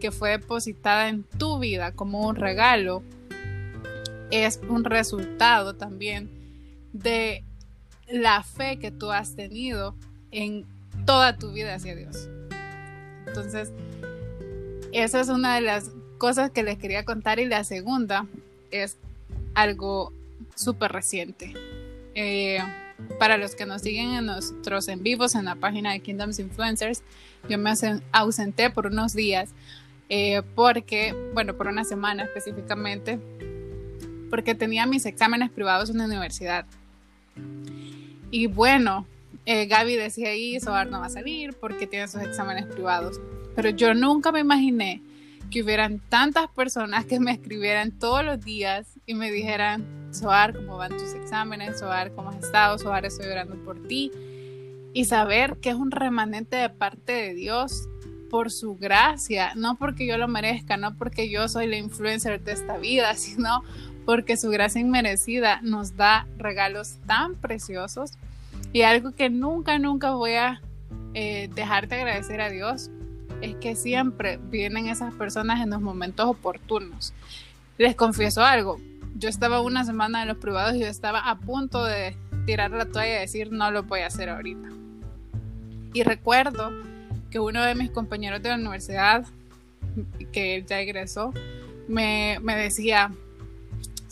que 0.00 0.10
fue 0.10 0.30
depositada 0.30 1.08
en 1.08 1.24
tu 1.24 1.58
vida 1.58 1.92
como 1.92 2.26
un 2.26 2.36
regalo 2.36 3.02
es 4.30 4.60
un 4.68 4.84
resultado 4.84 5.74
también 5.74 6.30
de 6.92 7.44
la 8.12 8.42
fe 8.42 8.78
que 8.78 8.90
tú 8.90 9.10
has 9.10 9.34
tenido 9.34 9.94
en 10.30 10.66
toda 11.06 11.36
tu 11.36 11.52
vida 11.52 11.74
hacia 11.74 11.96
Dios. 11.96 12.28
Entonces, 13.26 13.72
esa 14.92 15.20
es 15.20 15.28
una 15.28 15.54
de 15.54 15.62
las 15.62 15.90
cosas 16.18 16.50
que 16.50 16.62
les 16.62 16.78
quería 16.78 17.04
contar 17.04 17.40
y 17.40 17.46
la 17.46 17.64
segunda 17.64 18.26
es 18.70 18.96
algo 19.54 20.12
súper 20.54 20.92
reciente. 20.92 21.54
Eh, 22.14 22.58
para 23.18 23.36
los 23.36 23.54
que 23.54 23.66
nos 23.66 23.82
siguen 23.82 24.12
en 24.12 24.26
nuestros 24.26 24.88
en 24.88 25.02
vivos 25.02 25.34
en 25.34 25.46
la 25.46 25.56
página 25.56 25.92
de 25.92 26.00
Kingdoms 26.00 26.38
Influencers, 26.38 27.02
yo 27.48 27.58
me 27.58 27.72
ausenté 28.12 28.70
por 28.70 28.86
unos 28.86 29.14
días 29.14 29.50
eh, 30.08 30.42
porque, 30.54 31.14
bueno, 31.32 31.56
por 31.56 31.68
una 31.68 31.84
semana 31.84 32.24
específicamente, 32.24 33.18
porque 34.30 34.54
tenía 34.54 34.86
mis 34.86 35.06
exámenes 35.06 35.50
privados 35.50 35.90
en 35.90 35.98
la 35.98 36.04
universidad. 36.04 36.66
Y 38.30 38.46
bueno, 38.46 39.06
eh, 39.44 39.66
Gaby 39.66 39.96
decía 39.96 40.28
ahí, 40.28 40.58
Soar 40.60 40.88
no 40.88 41.00
va 41.00 41.06
a 41.06 41.10
salir 41.10 41.54
porque 41.54 41.86
tiene 41.86 42.08
sus 42.08 42.22
exámenes 42.22 42.66
privados. 42.66 43.20
Pero 43.54 43.70
yo 43.70 43.94
nunca 43.94 44.32
me 44.32 44.40
imaginé 44.40 45.02
que 45.50 45.62
hubieran 45.62 46.00
tantas 46.08 46.48
personas 46.48 47.04
que 47.04 47.20
me 47.20 47.32
escribieran 47.32 47.90
todos 47.92 48.24
los 48.24 48.40
días 48.40 48.86
y 49.06 49.14
me 49.14 49.30
dijeran, 49.30 49.84
Soar, 50.12 50.54
¿cómo 50.54 50.76
van 50.76 50.96
tus 50.96 51.14
exámenes? 51.14 51.78
Soar, 51.78 52.12
¿cómo 52.14 52.30
has 52.30 52.42
estado? 52.42 52.78
Soar, 52.78 53.04
estoy 53.04 53.26
orando 53.26 53.56
por 53.64 53.86
ti. 53.86 54.10
Y 54.94 55.04
saber 55.06 55.56
que 55.56 55.70
es 55.70 55.74
un 55.74 55.90
remanente 55.90 56.56
de 56.56 56.68
parte 56.68 57.12
de 57.12 57.34
Dios 57.34 57.88
por 58.32 58.50
su 58.50 58.76
gracia, 58.76 59.52
no 59.56 59.76
porque 59.76 60.06
yo 60.06 60.16
lo 60.16 60.26
merezca, 60.26 60.78
no 60.78 60.96
porque 60.96 61.28
yo 61.28 61.48
soy 61.48 61.66
la 61.66 61.76
influencer 61.76 62.42
de 62.42 62.52
esta 62.52 62.78
vida, 62.78 63.14
sino 63.16 63.62
porque 64.04 64.36
su 64.36 64.50
gracia 64.50 64.80
inmerecida 64.80 65.60
nos 65.62 65.96
da 65.96 66.26
regalos 66.36 66.96
tan 67.06 67.34
preciosos 67.34 68.12
y 68.72 68.82
algo 68.82 69.12
que 69.12 69.30
nunca, 69.30 69.78
nunca 69.78 70.12
voy 70.12 70.34
a 70.34 70.60
eh, 71.14 71.48
dejar 71.54 71.88
de 71.88 71.96
agradecer 71.96 72.40
a 72.40 72.50
Dios 72.50 72.90
es 73.40 73.56
que 73.56 73.74
siempre 73.74 74.38
vienen 74.50 74.88
esas 74.88 75.12
personas 75.14 75.60
en 75.60 75.70
los 75.70 75.80
momentos 75.80 76.26
oportunos. 76.26 77.12
Les 77.76 77.96
confieso 77.96 78.42
algo, 78.42 78.80
yo 79.16 79.28
estaba 79.28 79.60
una 79.60 79.84
semana 79.84 80.22
en 80.22 80.28
los 80.28 80.38
privados 80.38 80.74
y 80.74 80.80
yo 80.80 80.86
estaba 80.86 81.28
a 81.30 81.38
punto 81.38 81.84
de 81.84 82.16
tirar 82.46 82.70
la 82.70 82.86
toalla 82.86 83.18
y 83.18 83.20
decir 83.20 83.52
no 83.52 83.70
lo 83.70 83.82
voy 83.82 84.00
a 84.00 84.06
hacer 84.06 84.28
ahorita. 84.28 84.68
Y 85.92 86.02
recuerdo 86.02 86.70
que 87.30 87.40
uno 87.40 87.62
de 87.62 87.74
mis 87.74 87.90
compañeros 87.90 88.42
de 88.42 88.50
la 88.50 88.54
universidad, 88.56 89.24
que 90.32 90.64
ya 90.66 90.80
egresó, 90.80 91.32
me, 91.88 92.38
me 92.42 92.56
decía, 92.56 93.12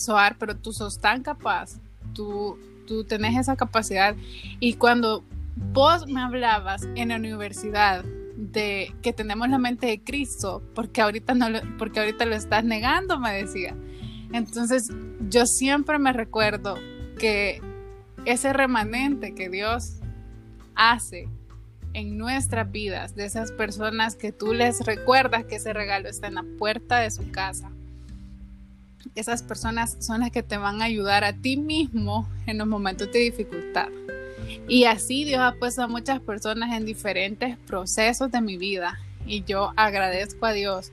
Soar, 0.01 0.37
pero 0.39 0.57
tú 0.57 0.73
sos 0.73 0.99
tan 0.99 1.23
capaz, 1.23 1.79
tú, 2.15 2.59
tú 2.87 3.05
tenés 3.05 3.37
esa 3.37 3.57
capacidad. 3.57 4.17
Y 4.59 4.75
cuando 4.75 5.25
vos 5.73 6.07
me 6.07 6.21
hablabas 6.21 6.89
en 6.95 7.09
la 7.09 7.17
universidad 7.17 8.05
de 8.37 8.95
que 9.03 9.13
tenemos 9.13 9.49
la 9.49 9.59
mente 9.59 9.87
de 9.87 10.03
Cristo, 10.03 10.63
porque 10.75 11.03
ahorita, 11.03 11.35
no 11.35 11.47
porque 11.79 12.01
ahorita 12.01 12.25
lo 12.25 12.35
estás 12.35 12.65
negando, 12.65 13.19
me 13.21 13.33
decía. 13.35 13.77
Entonces 14.33 14.91
yo 15.29 15.47
siempre 15.47 15.99
me 15.99 16.13
recuerdo 16.13 16.77
que 17.19 17.61
ese 18.25 18.53
remanente 18.53 19.35
que 19.35 19.49
Dios 19.51 20.01
hace 20.75 21.29
en 21.93 22.17
nuestras 22.17 22.71
vidas, 22.71 23.15
de 23.15 23.25
esas 23.25 23.53
personas 23.53 24.15
que 24.15 24.33
tú 24.33 24.55
les 24.55 24.81
recuerdas 24.85 25.45
que 25.45 25.57
ese 25.57 25.73
regalo 25.73 26.09
está 26.09 26.29
en 26.29 26.37
la 26.37 26.45
puerta 26.59 26.99
de 26.99 27.11
su 27.11 27.31
casa, 27.31 27.71
esas 29.15 29.43
personas 29.43 29.97
son 30.01 30.21
las 30.21 30.31
que 30.31 30.43
te 30.43 30.57
van 30.57 30.83
a 30.83 30.87
ayudar 30.87 31.25
a 31.25 31.33
ti 31.33 31.57
mismo 31.57 32.29
en 32.47 32.59
los 32.59 32.67
momentos 32.67 33.11
de 33.13 33.19
dificultad. 33.21 33.89
Y 34.69 34.85
así 34.85 35.25
Dios 35.25 35.41
ha 35.41 35.55
puesto 35.55 35.83
a 35.83 35.89
muchas 35.89 36.21
personas 36.21 36.77
en 36.77 36.87
diferentes 36.87 37.57
procesos 37.59 38.31
de 38.31 38.41
mi 38.41 38.57
vida. 38.57 38.99
Y 39.27 39.45
yo 39.45 39.73
agradezco 39.77 40.47
a 40.47 40.53
Dios 40.53 40.93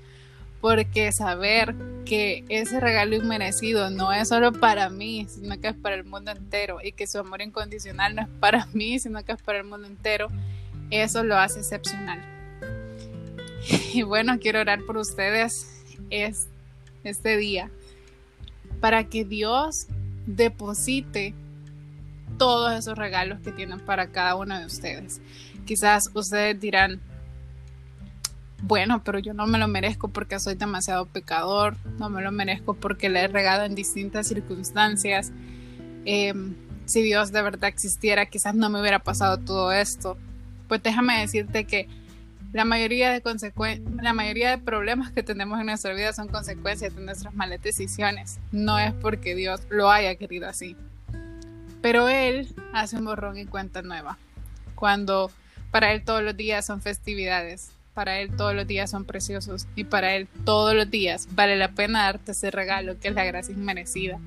porque 0.62 1.12
saber 1.12 1.76
que 2.06 2.44
ese 2.50 2.80
regalo 2.80 3.16
inmerecido 3.16 3.90
no 3.90 4.12
es 4.12 4.30
solo 4.30 4.52
para 4.52 4.90
mí, 4.90 5.28
sino 5.30 5.60
que 5.60 5.70
es 5.70 5.76
para 5.76 5.96
el 5.96 6.04
mundo 6.04 6.32
entero 6.32 6.80
y 6.84 6.92
que 6.92 7.08
su 7.08 7.20
amor 7.20 7.42
incondicional 7.42 8.16
no 8.16 8.24
es 8.24 8.28
para 8.40 8.66
mí, 8.74 9.00
sino 9.00 9.24
que 9.24 9.34
es 9.34 9.42
para 9.42 9.60
el 9.60 9.66
mundo 9.66 9.88
entero, 9.88 10.28
eso 10.90 11.24
lo 11.24 11.38
hace 11.38 11.60
excepcional. 11.60 12.22
Y 13.94 14.04
bueno, 14.04 14.40
quiero 14.40 14.62
orar 14.62 14.84
por 14.86 14.98
ustedes 14.98 15.84
este 17.04 17.38
día 17.38 17.70
para 18.80 19.06
que 19.06 19.26
Dios 19.26 19.88
deposite 20.26 21.34
todos 22.38 22.74
esos 22.74 22.98
regalos 22.98 23.40
que 23.40 23.52
tienen 23.52 23.80
para 23.80 24.08
cada 24.08 24.36
uno 24.36 24.60
de 24.60 24.66
ustedes. 24.66 25.22
Quizás 25.66 26.12
ustedes 26.14 26.60
dirán, 26.60 27.02
bueno, 28.62 29.04
pero 29.04 29.20
yo 29.20 29.34
no 29.34 29.48
me 29.48 29.58
lo 29.58 29.68
merezco 29.68 30.10
porque 30.10 30.40
soy 30.40 30.56
demasiado 30.56 31.06
pecador, 31.06 31.78
no 32.00 32.10
me 32.10 32.22
lo 32.22 32.32
merezco 32.32 32.74
porque 32.74 33.10
le 33.10 33.22
he 33.22 33.28
regado 33.28 33.64
en 33.64 33.76
distintas 33.76 34.28
circunstancias. 34.28 35.32
Em, 36.06 36.56
si 36.86 37.02
Dios 37.02 37.32
de 37.32 37.42
verdad 37.42 37.70
existiera, 37.70 38.26
quizás 38.28 38.56
no 38.56 38.70
me 38.70 38.80
hubiera 38.80 39.00
pasado 39.00 39.38
todo 39.38 39.72
esto. 39.72 40.18
Pues 40.68 40.82
déjame 40.84 41.20
decirte 41.20 41.66
que 41.66 41.88
La 42.54 42.64
mayoría, 42.64 43.12
de 43.12 43.22
la 44.02 44.14
mayoría 44.14 44.52
de 44.52 44.58
problemas 44.58 45.12
que 45.12 45.22
tenemos 45.22 45.60
en 45.60 45.66
nuestra 45.66 45.94
vida 45.94 46.14
son 46.14 46.30
consecuencias 46.30 46.96
de 46.96 47.02
nuestras 47.02 47.34
malas 47.34 47.62
decisiones. 47.62 48.40
No 48.52 48.80
es 48.80 48.94
porque 48.94 49.36
Dios 49.36 49.62
lo 49.70 49.92
haya 49.92 50.16
querido 50.16 50.48
así. 50.48 50.76
Pero 51.82 52.08
Él 52.08 52.48
hace 52.74 52.96
un 52.98 53.06
borrón 53.06 53.38
y 53.38 53.46
cuenta 53.46 53.82
nueva. 53.82 54.18
Cuando 54.76 55.30
para 55.72 55.92
Él 55.92 56.04
todos 56.04 56.24
los 56.24 56.38
días 56.38 56.66
son 56.66 56.82
festividades, 56.82 57.72
para 57.94 58.20
Él 58.20 58.36
todos 58.36 58.56
los 58.56 58.66
días 58.66 58.90
son 58.90 59.04
preciosos 59.04 59.68
y 59.76 59.84
para 59.84 60.16
Él 60.16 60.28
todos 60.46 60.74
los 60.74 60.90
días 60.90 61.28
vale 61.32 61.58
la 61.58 61.70
pena 61.70 62.04
darte 62.04 62.32
ese 62.32 62.50
regalo 62.50 62.98
que 63.00 63.10
es 63.10 63.14
la 63.14 63.26
gracia 63.26 63.54
inmerecida. 63.54 64.20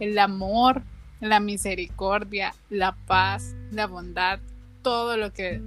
El 0.00 0.18
amor, 0.18 0.82
la 1.20 1.38
misericordia, 1.38 2.54
la 2.68 2.96
paz, 3.06 3.54
la 3.70 3.86
bondad, 3.86 4.40
todo 4.82 5.16
lo 5.16 5.32
que 5.32 5.62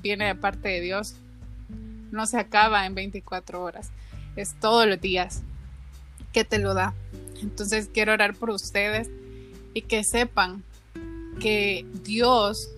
viene 0.00 0.26
de 0.26 0.34
parte 0.34 0.68
de 0.68 0.80
Dios 0.80 1.16
no 2.12 2.26
se 2.26 2.38
acaba 2.38 2.86
en 2.86 2.94
24 2.94 3.62
horas, 3.62 3.90
es 4.36 4.54
todos 4.60 4.86
los 4.86 5.00
días 5.00 5.42
que 6.32 6.44
te 6.44 6.58
lo 6.58 6.74
da. 6.74 6.94
Entonces 7.42 7.90
quiero 7.92 8.12
orar 8.12 8.34
por 8.34 8.50
ustedes 8.50 9.10
y 9.74 9.82
que 9.82 10.04
sepan 10.04 10.62
que 11.40 11.86
Dios 12.04 12.70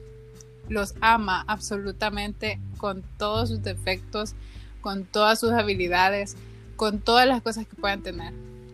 los 0.68 0.94
ama 1.00 1.44
absolutamente 1.46 2.58
con 2.78 3.02
todos 3.18 3.50
sus 3.50 3.62
defectos, 3.62 4.34
con 4.80 5.04
todas 5.04 5.40
sus 5.40 5.52
habilidades, 5.52 6.36
con 6.76 7.00
todas 7.00 7.26
las 7.26 7.42
cosas 7.42 7.66
que 7.66 7.76
puedan 7.76 8.02
tener, 8.02 8.32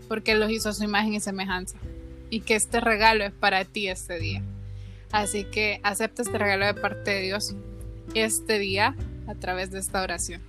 porque 0.09 0.35
los 0.35 0.50
hizo 0.50 0.69
a 0.69 0.73
su 0.73 0.85
imagen 0.85 1.14
y 1.14 1.21
semejanza. 1.21 1.76
Y 2.31 2.40
que 2.40 2.55
este 2.55 2.81
regalo 2.81 3.25
es 3.25 3.33
para 3.33 3.64
ti 3.64 3.88
este 3.88 4.19
día. 4.21 4.43
Así 5.11 5.45
que 5.45 5.81
acepta 5.83 6.23
este 6.23 6.38
regalo 6.38 6.67
de 6.67 6.75
parte 6.75 7.11
de 7.11 7.23
Dios 7.23 7.57
este 8.14 8.59
día 8.61 8.95
a 9.31 9.35
través 9.35 9.71
de 9.71 9.79
esta 9.79 10.03
oración. 10.03 10.43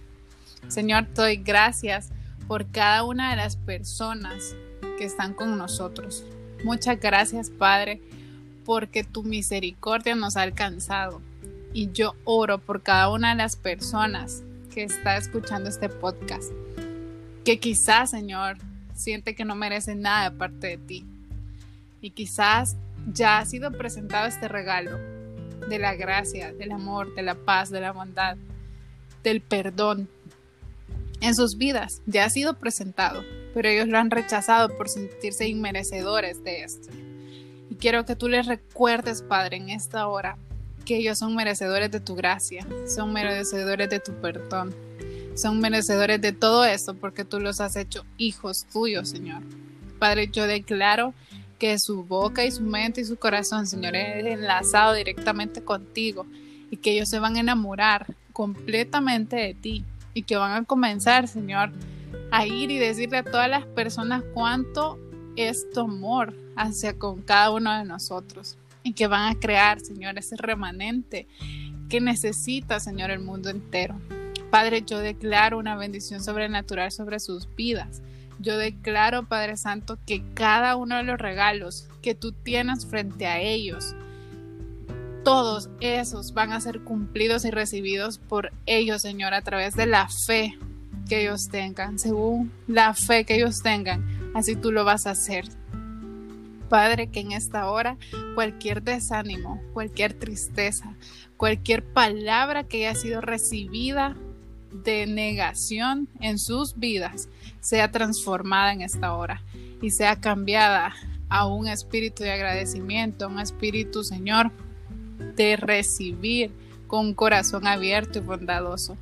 Señor, 0.67 1.05
te 1.05 1.21
doy 1.21 1.37
gracias 1.37 2.09
por 2.47 2.69
cada 2.71 3.03
una 3.03 3.31
de 3.31 3.37
las 3.37 3.55
personas 3.55 4.55
que 4.97 5.05
están 5.05 5.33
con 5.33 5.57
nosotros. 5.57 6.25
Muchas 6.63 6.99
gracias, 6.99 7.49
Padre, 7.49 8.01
porque 8.65 9.03
tu 9.03 9.23
misericordia 9.23 10.15
nos 10.15 10.37
ha 10.37 10.41
alcanzado. 10.41 11.21
Y 11.73 11.91
yo 11.91 12.15
oro 12.25 12.57
por 12.57 12.83
cada 12.83 13.09
una 13.09 13.29
de 13.29 13.35
las 13.35 13.55
personas 13.55 14.43
que 14.73 14.83
está 14.83 15.17
escuchando 15.17 15.69
este 15.69 15.89
podcast, 15.89 16.51
que 17.45 17.59
quizás, 17.59 18.11
Señor, 18.11 18.57
siente 18.93 19.35
que 19.35 19.45
no 19.45 19.55
merece 19.55 19.95
nada 19.95 20.29
de 20.29 20.37
parte 20.37 20.67
de 20.67 20.77
ti. 20.77 21.05
Y 22.01 22.11
quizás 22.11 22.75
ya 23.11 23.39
ha 23.39 23.45
sido 23.45 23.71
presentado 23.71 24.27
este 24.27 24.47
regalo 24.47 24.97
de 25.67 25.79
la 25.79 25.95
gracia, 25.95 26.53
del 26.53 26.71
amor, 26.71 27.13
de 27.15 27.21
la 27.21 27.35
paz, 27.35 27.69
de 27.69 27.81
la 27.81 27.91
bondad, 27.91 28.37
del 29.23 29.41
perdón 29.41 30.09
en 31.21 31.35
sus 31.35 31.57
vidas. 31.57 32.01
Ya 32.05 32.25
ha 32.25 32.29
sido 32.29 32.57
presentado, 32.57 33.23
pero 33.53 33.69
ellos 33.69 33.87
lo 33.87 33.97
han 33.97 34.11
rechazado 34.11 34.75
por 34.77 34.89
sentirse 34.89 35.47
inmerecedores 35.47 36.43
de 36.43 36.63
esto. 36.63 36.89
Y 37.69 37.75
quiero 37.75 38.05
que 38.05 38.15
tú 38.15 38.27
les 38.27 38.47
recuerdes, 38.47 39.21
Padre, 39.21 39.57
en 39.57 39.69
esta 39.69 40.07
hora, 40.07 40.37
que 40.85 40.97
ellos 40.97 41.19
son 41.19 41.35
merecedores 41.35 41.91
de 41.91 41.99
tu 41.99 42.15
gracia, 42.15 42.65
son 42.87 43.13
merecedores 43.13 43.89
de 43.89 43.99
tu 43.99 44.13
perdón, 44.19 44.75
son 45.35 45.59
merecedores 45.59 46.19
de 46.19 46.33
todo 46.33 46.65
esto 46.65 46.95
porque 46.95 47.23
tú 47.23 47.39
los 47.39 47.61
has 47.61 47.75
hecho 47.75 48.03
hijos 48.17 48.65
tuyos, 48.71 49.09
Señor. 49.09 49.43
Padre, 49.99 50.29
yo 50.31 50.47
declaro 50.47 51.13
que 51.59 51.77
su 51.77 52.03
boca 52.03 52.43
y 52.43 52.51
su 52.51 52.63
mente 52.63 53.01
y 53.01 53.05
su 53.05 53.17
corazón, 53.17 53.67
Señor, 53.67 53.95
es 53.95 54.25
enlazado 54.25 54.93
directamente 54.93 55.63
contigo 55.63 56.25
y 56.71 56.77
que 56.77 56.91
ellos 56.91 57.07
se 57.07 57.19
van 57.19 57.35
a 57.35 57.41
enamorar 57.41 58.15
completamente 58.31 59.35
de 59.35 59.53
ti 59.53 59.85
y 60.13 60.23
que 60.23 60.35
van 60.35 60.51
a 60.51 60.65
comenzar, 60.65 61.27
Señor, 61.27 61.71
a 62.31 62.45
ir 62.45 62.71
y 62.71 62.77
decirle 62.77 63.17
a 63.17 63.23
todas 63.23 63.49
las 63.49 63.65
personas 63.65 64.23
cuánto 64.33 64.99
es 65.35 65.69
tu 65.71 65.81
amor 65.81 66.33
hacia 66.55 66.97
con 66.97 67.21
cada 67.21 67.51
uno 67.51 67.77
de 67.77 67.85
nosotros 67.85 68.57
y 68.83 68.93
que 68.93 69.07
van 69.07 69.31
a 69.31 69.39
crear, 69.39 69.79
Señor, 69.79 70.17
ese 70.17 70.35
remanente 70.37 71.27
que 71.89 72.01
necesita, 72.01 72.79
Señor, 72.79 73.11
el 73.11 73.19
mundo 73.19 73.49
entero. 73.49 73.95
Padre, 74.49 74.83
yo 74.85 74.99
declaro 74.99 75.57
una 75.57 75.75
bendición 75.75 76.23
sobrenatural 76.23 76.91
sobre 76.91 77.19
sus 77.19 77.47
vidas 77.55 78.01
yo 78.41 78.57
declaro, 78.57 79.27
Padre 79.27 79.55
Santo, 79.55 79.99
que 80.05 80.23
cada 80.33 80.75
uno 80.75 80.97
de 80.97 81.03
los 81.03 81.19
regalos 81.19 81.87
que 82.01 82.15
tú 82.15 82.31
tienes 82.31 82.87
frente 82.87 83.27
a 83.27 83.39
ellos, 83.39 83.95
todos 85.23 85.69
esos 85.79 86.33
van 86.33 86.51
a 86.51 86.61
ser 86.61 86.81
cumplidos 86.81 87.45
y 87.45 87.51
recibidos 87.51 88.17
por 88.17 88.51
ellos, 88.65 89.01
Señor, 89.01 89.33
a 89.33 89.41
través 89.41 89.75
de 89.75 89.85
la 89.85 90.07
fe 90.25 90.57
que 91.07 91.21
ellos 91.21 91.49
tengan, 91.49 91.99
según 91.99 92.51
la 92.67 92.93
fe 92.93 93.25
que 93.25 93.35
ellos 93.35 93.61
tengan, 93.61 94.05
así 94.33 94.55
tú 94.55 94.71
lo 94.71 94.85
vas 94.85 95.07
a 95.07 95.11
hacer. 95.11 95.45
Padre, 96.69 97.07
que 97.07 97.19
en 97.19 97.33
esta 97.33 97.69
hora 97.69 97.97
cualquier 98.33 98.81
desánimo, 98.81 99.61
cualquier 99.73 100.13
tristeza, 100.13 100.95
cualquier 101.35 101.83
palabra 101.83 102.63
que 102.63 102.87
haya 102.87 102.97
sido 102.97 103.19
recibida 103.19 104.15
de 104.71 105.05
negación 105.05 106.07
en 106.21 106.39
sus 106.39 106.77
vidas 106.77 107.27
sea 107.59 107.91
transformada 107.91 108.71
en 108.71 108.81
esta 108.81 109.13
hora 109.13 109.41
y 109.81 109.89
sea 109.89 110.15
cambiada 110.21 110.93
a 111.27 111.45
un 111.45 111.67
espíritu 111.67 112.23
de 112.23 112.31
agradecimiento, 112.31 113.27
un 113.27 113.39
espíritu, 113.39 114.03
Señor, 114.03 114.51
de 115.35 115.55
recibir 115.55 116.51
con 116.87 117.07
un 117.07 117.13
corazón 117.13 117.67
abierto 117.67 118.19
y 118.19 118.21
bondadoso. 118.21 118.97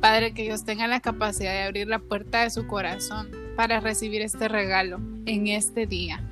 Padre, 0.00 0.32
que 0.32 0.44
ellos 0.44 0.64
tengan 0.64 0.90
la 0.90 1.00
capacidad 1.00 1.52
de 1.52 1.62
abrir 1.62 1.86
la 1.88 1.98
puerta 1.98 2.42
de 2.42 2.50
su 2.50 2.66
corazón 2.66 3.28
para 3.56 3.80
recibir 3.80 4.22
este 4.22 4.48
regalo 4.48 5.00
en 5.26 5.46
este 5.48 5.86
día. 5.86 6.22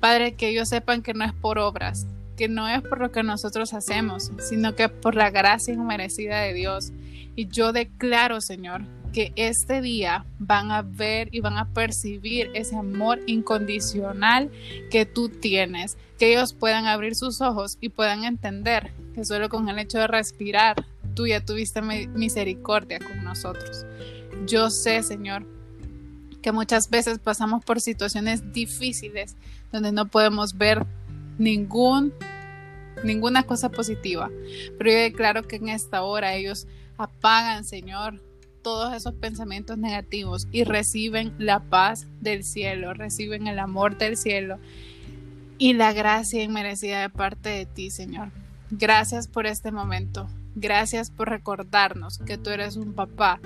Padre, 0.00 0.34
que 0.34 0.48
ellos 0.48 0.68
sepan 0.68 1.02
que 1.02 1.14
no 1.14 1.24
es 1.24 1.32
por 1.32 1.58
obras, 1.58 2.06
que 2.36 2.48
no 2.48 2.68
es 2.68 2.82
por 2.82 3.00
lo 3.00 3.12
que 3.12 3.22
nosotros 3.22 3.72
hacemos, 3.74 4.32
sino 4.38 4.74
que 4.74 4.88
por 4.88 5.14
la 5.14 5.30
gracia 5.30 5.74
inmerecida 5.74 6.40
de 6.40 6.52
Dios. 6.52 6.92
Y 7.36 7.46
yo 7.46 7.72
declaro, 7.72 8.40
Señor, 8.40 8.82
que 9.12 9.32
este 9.36 9.80
día 9.80 10.24
van 10.38 10.70
a 10.70 10.82
ver 10.82 11.28
y 11.32 11.40
van 11.40 11.58
a 11.58 11.68
percibir 11.72 12.50
ese 12.54 12.76
amor 12.76 13.20
incondicional 13.26 14.50
que 14.90 15.06
tú 15.06 15.28
tienes, 15.28 15.96
que 16.18 16.32
ellos 16.32 16.54
puedan 16.54 16.86
abrir 16.86 17.14
sus 17.14 17.40
ojos 17.40 17.78
y 17.80 17.90
puedan 17.90 18.24
entender 18.24 18.92
que 19.14 19.24
solo 19.24 19.48
con 19.48 19.68
el 19.68 19.78
hecho 19.78 19.98
de 19.98 20.06
respirar, 20.06 20.84
tú 21.14 21.26
ya 21.26 21.44
tuviste 21.44 21.82
misericordia 21.82 22.98
con 22.98 23.22
nosotros. 23.22 23.84
Yo 24.46 24.70
sé, 24.70 25.02
Señor, 25.02 25.46
que 26.40 26.52
muchas 26.52 26.90
veces 26.90 27.18
pasamos 27.18 27.64
por 27.64 27.80
situaciones 27.80 28.52
difíciles 28.52 29.36
donde 29.70 29.92
no 29.92 30.06
podemos 30.06 30.56
ver 30.56 30.86
ningún 31.38 32.12
ninguna 33.04 33.42
cosa 33.44 33.70
positiva. 33.70 34.30
Pero 34.78 34.90
yo 34.90 34.96
declaro 34.98 35.42
que 35.42 35.56
en 35.56 35.68
esta 35.68 36.02
hora 36.02 36.34
ellos 36.34 36.66
apagan, 36.98 37.64
Señor, 37.64 38.20
todos 38.62 38.94
esos 38.94 39.14
pensamientos 39.14 39.78
negativos 39.78 40.48
y 40.52 40.64
reciben 40.64 41.34
la 41.38 41.60
paz 41.60 42.06
del 42.20 42.44
cielo, 42.44 42.94
reciben 42.94 43.46
el 43.46 43.58
amor 43.58 43.98
del 43.98 44.16
cielo 44.16 44.58
y 45.58 45.74
la 45.74 45.92
gracia 45.92 46.42
inmerecida 46.42 47.00
de 47.00 47.10
parte 47.10 47.48
de 47.48 47.66
ti, 47.66 47.90
Señor. 47.90 48.30
Gracias 48.70 49.28
por 49.28 49.46
este 49.46 49.70
momento. 49.70 50.28
Gracias 50.54 51.10
por 51.10 51.28
recordarnos 51.28 52.18
que 52.18 52.38
tú 52.38 52.50
eres 52.50 52.76
un 52.76 52.94
papá, 52.94 53.40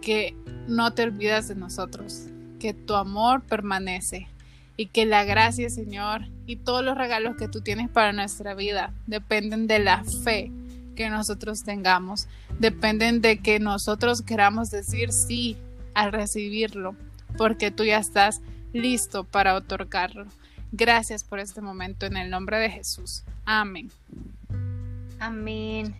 que 0.00 0.36
no 0.66 0.92
te 0.92 1.02
olvidas 1.02 1.48
de 1.48 1.54
nosotros, 1.54 2.26
que 2.60 2.74
tu 2.74 2.94
amor 2.94 3.42
permanece 3.42 4.28
y 4.76 4.86
que 4.86 5.06
la 5.06 5.24
gracia, 5.24 5.70
Señor, 5.70 6.28
y 6.46 6.56
todos 6.56 6.84
los 6.84 6.96
regalos 6.96 7.36
que 7.36 7.48
tú 7.48 7.60
tienes 7.60 7.88
para 7.88 8.12
nuestra 8.12 8.54
vida 8.54 8.94
dependen 9.06 9.66
de 9.66 9.80
la 9.80 10.04
fe 10.04 10.52
que 10.94 11.10
nosotros 11.10 11.64
tengamos, 11.64 12.28
dependen 12.58 13.20
de 13.20 13.38
que 13.38 13.60
nosotros 13.60 14.22
queramos 14.22 14.70
decir 14.70 15.12
sí 15.12 15.56
al 15.94 16.12
recibirlo, 16.12 16.94
porque 17.36 17.70
tú 17.70 17.84
ya 17.84 17.98
estás 17.98 18.40
listo 18.72 19.24
para 19.24 19.54
otorgarlo. 19.54 20.26
Gracias 20.72 21.24
por 21.24 21.38
este 21.38 21.60
momento 21.60 22.06
en 22.06 22.16
el 22.16 22.30
nombre 22.30 22.58
de 22.58 22.70
Jesús. 22.70 23.24
Amén. 23.44 23.90
Amén. 25.18 25.94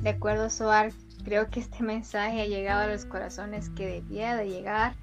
De 0.00 0.10
acuerdo, 0.10 0.48
Soar, 0.48 0.92
creo 1.24 1.50
que 1.50 1.60
este 1.60 1.82
mensaje 1.82 2.40
ha 2.40 2.46
llegado 2.46 2.82
a 2.82 2.86
los 2.86 3.04
corazones 3.04 3.68
que 3.70 3.86
debía 3.86 4.36
de 4.36 4.48
llegar, 4.48 4.94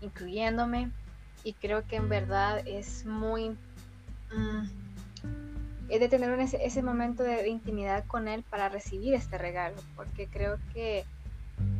incluyéndome, 0.00 0.90
y 1.44 1.52
creo 1.52 1.86
que 1.86 1.96
en 1.96 2.08
verdad 2.08 2.66
es 2.66 3.04
muy... 3.04 3.50
Mm, 4.34 4.85
es 5.88 6.00
de 6.00 6.08
tener 6.08 6.38
ese, 6.40 6.82
momento 6.82 7.22
de, 7.22 7.48
intimidad 7.48 8.04
con 8.06 8.28
Él 8.28 8.42
para 8.48 8.68
recibir 8.68 9.14
este 9.14 9.38
regalo, 9.38 9.76
porque 9.94 10.26
creo 10.26 10.58
que 10.72 11.04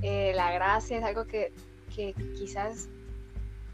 eh, 0.03 0.33
la 0.35 0.53
gracia 0.53 0.99
es 0.99 1.05
algo 1.05 1.27
que, 1.27 1.53
quizás 2.37 2.88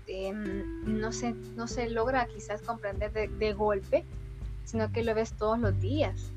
em, 0.07 1.01
no, 1.01 1.12
se, 1.12 1.33
no 1.33 1.66
se 1.66 1.90
logra 1.90 2.27
quizás 2.27 2.62
comprender 2.62 3.12
de, 3.12 3.53
golpe, 3.53 4.05
sino 4.64 4.90
que 4.92 5.03
lo 5.03 5.14
ves 5.14 5.35
todos 5.35 5.59
los 5.59 5.79
días. 5.81 6.33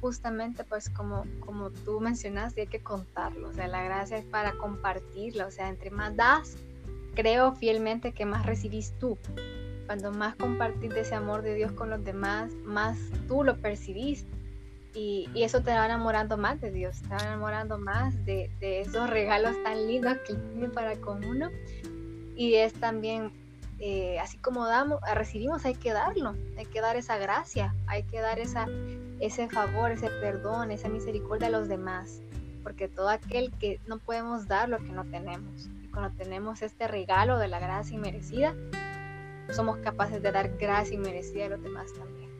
justamente 0.00 0.64
pues 0.64 0.90
como, 0.90 1.24
como 1.40 1.70
tú 1.70 1.98
mencionaste, 2.00 2.62
hay 2.62 2.66
que 2.66 2.82
contarlo, 2.82 3.48
o 3.48 3.52
sea, 3.52 3.68
la 3.68 3.82
gracia 3.82 4.18
es 4.18 4.24
para 4.26 4.52
compartirla, 4.52 5.46
o 5.46 5.50
sea, 5.50 5.68
entre 5.68 5.90
más 5.90 6.14
das, 6.14 6.56
creo 7.14 7.52
fielmente 7.52 8.12
que 8.12 8.26
más 8.26 8.46
recibís 8.46 8.92
tú. 8.98 9.18
Cuando 9.86 10.12
más 10.12 10.34
compartís 10.36 10.90
de 10.90 11.00
ese 11.00 11.14
amor 11.14 11.42
de 11.42 11.54
Dios 11.54 11.72
con 11.72 11.90
los 11.90 12.04
demás, 12.04 12.52
más 12.64 12.98
tú 13.28 13.44
lo 13.44 13.56
percibís. 13.56 14.26
Y, 14.94 15.28
y 15.34 15.42
eso 15.42 15.60
te 15.60 15.72
va 15.72 15.86
enamorando 15.86 16.36
más 16.36 16.60
de 16.60 16.70
Dios, 16.70 17.02
te 17.02 17.08
va 17.08 17.18
enamorando 17.18 17.78
más 17.78 18.24
de, 18.24 18.50
de 18.60 18.80
esos 18.80 19.10
regalos 19.10 19.60
tan 19.64 19.88
lindos 19.88 20.18
que 20.26 20.34
tiene 20.34 20.68
para 20.68 20.96
con 20.96 21.24
uno. 21.24 21.50
Y 22.36 22.54
es 22.54 22.72
también 22.74 23.32
eh, 23.80 24.18
así 24.20 24.38
como 24.38 24.66
damos, 24.66 25.00
recibimos, 25.14 25.64
hay 25.64 25.74
que 25.74 25.92
darlo, 25.92 26.34
hay 26.56 26.66
que 26.66 26.80
dar 26.80 26.96
esa 26.96 27.18
gracia, 27.18 27.74
hay 27.86 28.04
que 28.04 28.20
dar 28.20 28.38
esa, 28.38 28.66
ese 29.20 29.48
favor, 29.48 29.90
ese 29.90 30.08
perdón, 30.08 30.70
esa 30.70 30.88
misericordia 30.88 31.48
a 31.48 31.50
los 31.50 31.68
demás, 31.68 32.20
porque 32.62 32.88
todo 32.88 33.08
aquel 33.08 33.52
que 33.58 33.80
no 33.86 33.98
podemos 33.98 34.46
dar 34.46 34.68
lo 34.68 34.78
que 34.78 34.92
no 34.92 35.04
tenemos, 35.04 35.68
y 35.82 35.88
cuando 35.88 36.16
tenemos 36.16 36.62
este 36.62 36.86
regalo 36.86 37.38
de 37.38 37.48
la 37.48 37.58
gracia 37.58 37.96
inmerecida, 37.96 38.54
somos 39.50 39.78
capaces 39.78 40.22
de 40.22 40.32
dar 40.32 40.56
gracia 40.56 40.94
inmerecida 40.94 41.46
a 41.46 41.48
los 41.50 41.62
demás 41.62 41.92
también. 41.92 42.30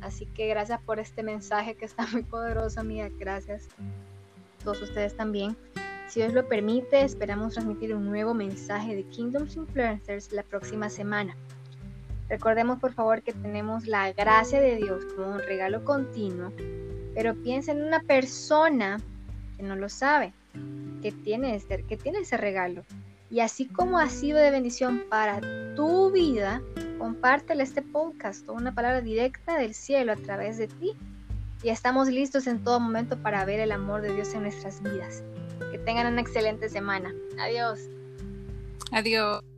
Así 0.00 0.26
que 0.26 0.46
gracias 0.48 0.80
por 0.80 0.98
este 0.98 1.22
mensaje 1.22 1.74
que 1.74 1.84
está 1.84 2.06
muy 2.12 2.22
poderoso, 2.22 2.80
amiga, 2.80 3.08
gracias. 3.18 3.68
Todos 4.64 4.82
ustedes 4.82 5.16
también. 5.16 5.56
Si 6.08 6.20
Dios 6.20 6.32
lo 6.32 6.48
permite, 6.48 7.02
esperamos 7.02 7.54
transmitir 7.54 7.94
un 7.94 8.06
nuevo 8.06 8.34
mensaje 8.34 8.96
de 8.96 9.04
Kingdoms 9.04 9.56
Influencers 9.56 10.32
la 10.32 10.42
próxima 10.42 10.90
semana. 10.90 11.36
Recordemos 12.28 12.78
por 12.78 12.92
favor 12.92 13.22
que 13.22 13.32
tenemos 13.32 13.86
la 13.86 14.12
gracia 14.12 14.60
de 14.60 14.76
Dios 14.76 15.04
como 15.14 15.32
un 15.32 15.38
regalo 15.38 15.84
continuo, 15.84 16.52
pero 17.14 17.34
piensa 17.34 17.72
en 17.72 17.82
una 17.82 18.00
persona 18.00 19.00
que 19.56 19.62
no 19.62 19.76
lo 19.76 19.88
sabe, 19.88 20.32
que 21.02 21.12
tiene, 21.12 21.54
este, 21.54 21.82
que 21.84 21.96
tiene 21.96 22.20
ese 22.20 22.36
regalo. 22.36 22.82
Y 23.30 23.40
así 23.40 23.66
como 23.66 23.98
ha 23.98 24.08
sido 24.08 24.38
de 24.38 24.50
bendición 24.50 25.04
para 25.08 25.40
tu 25.76 26.10
vida, 26.10 26.60
compártele 26.98 27.62
este 27.62 27.80
podcast 27.80 28.48
o 28.48 28.54
una 28.54 28.74
palabra 28.74 29.00
directa 29.00 29.56
del 29.56 29.74
cielo 29.74 30.12
a 30.12 30.16
través 30.16 30.58
de 30.58 30.66
ti. 30.66 30.96
Y 31.62 31.68
estamos 31.68 32.08
listos 32.08 32.46
en 32.46 32.64
todo 32.64 32.80
momento 32.80 33.16
para 33.22 33.44
ver 33.44 33.60
el 33.60 33.70
amor 33.70 34.02
de 34.02 34.14
Dios 34.14 34.34
en 34.34 34.42
nuestras 34.42 34.82
vidas. 34.82 35.22
Que 35.70 35.78
tengan 35.78 36.12
una 36.12 36.20
excelente 36.20 36.68
semana. 36.68 37.14
Adiós. 37.38 37.80
Adiós. 38.92 39.49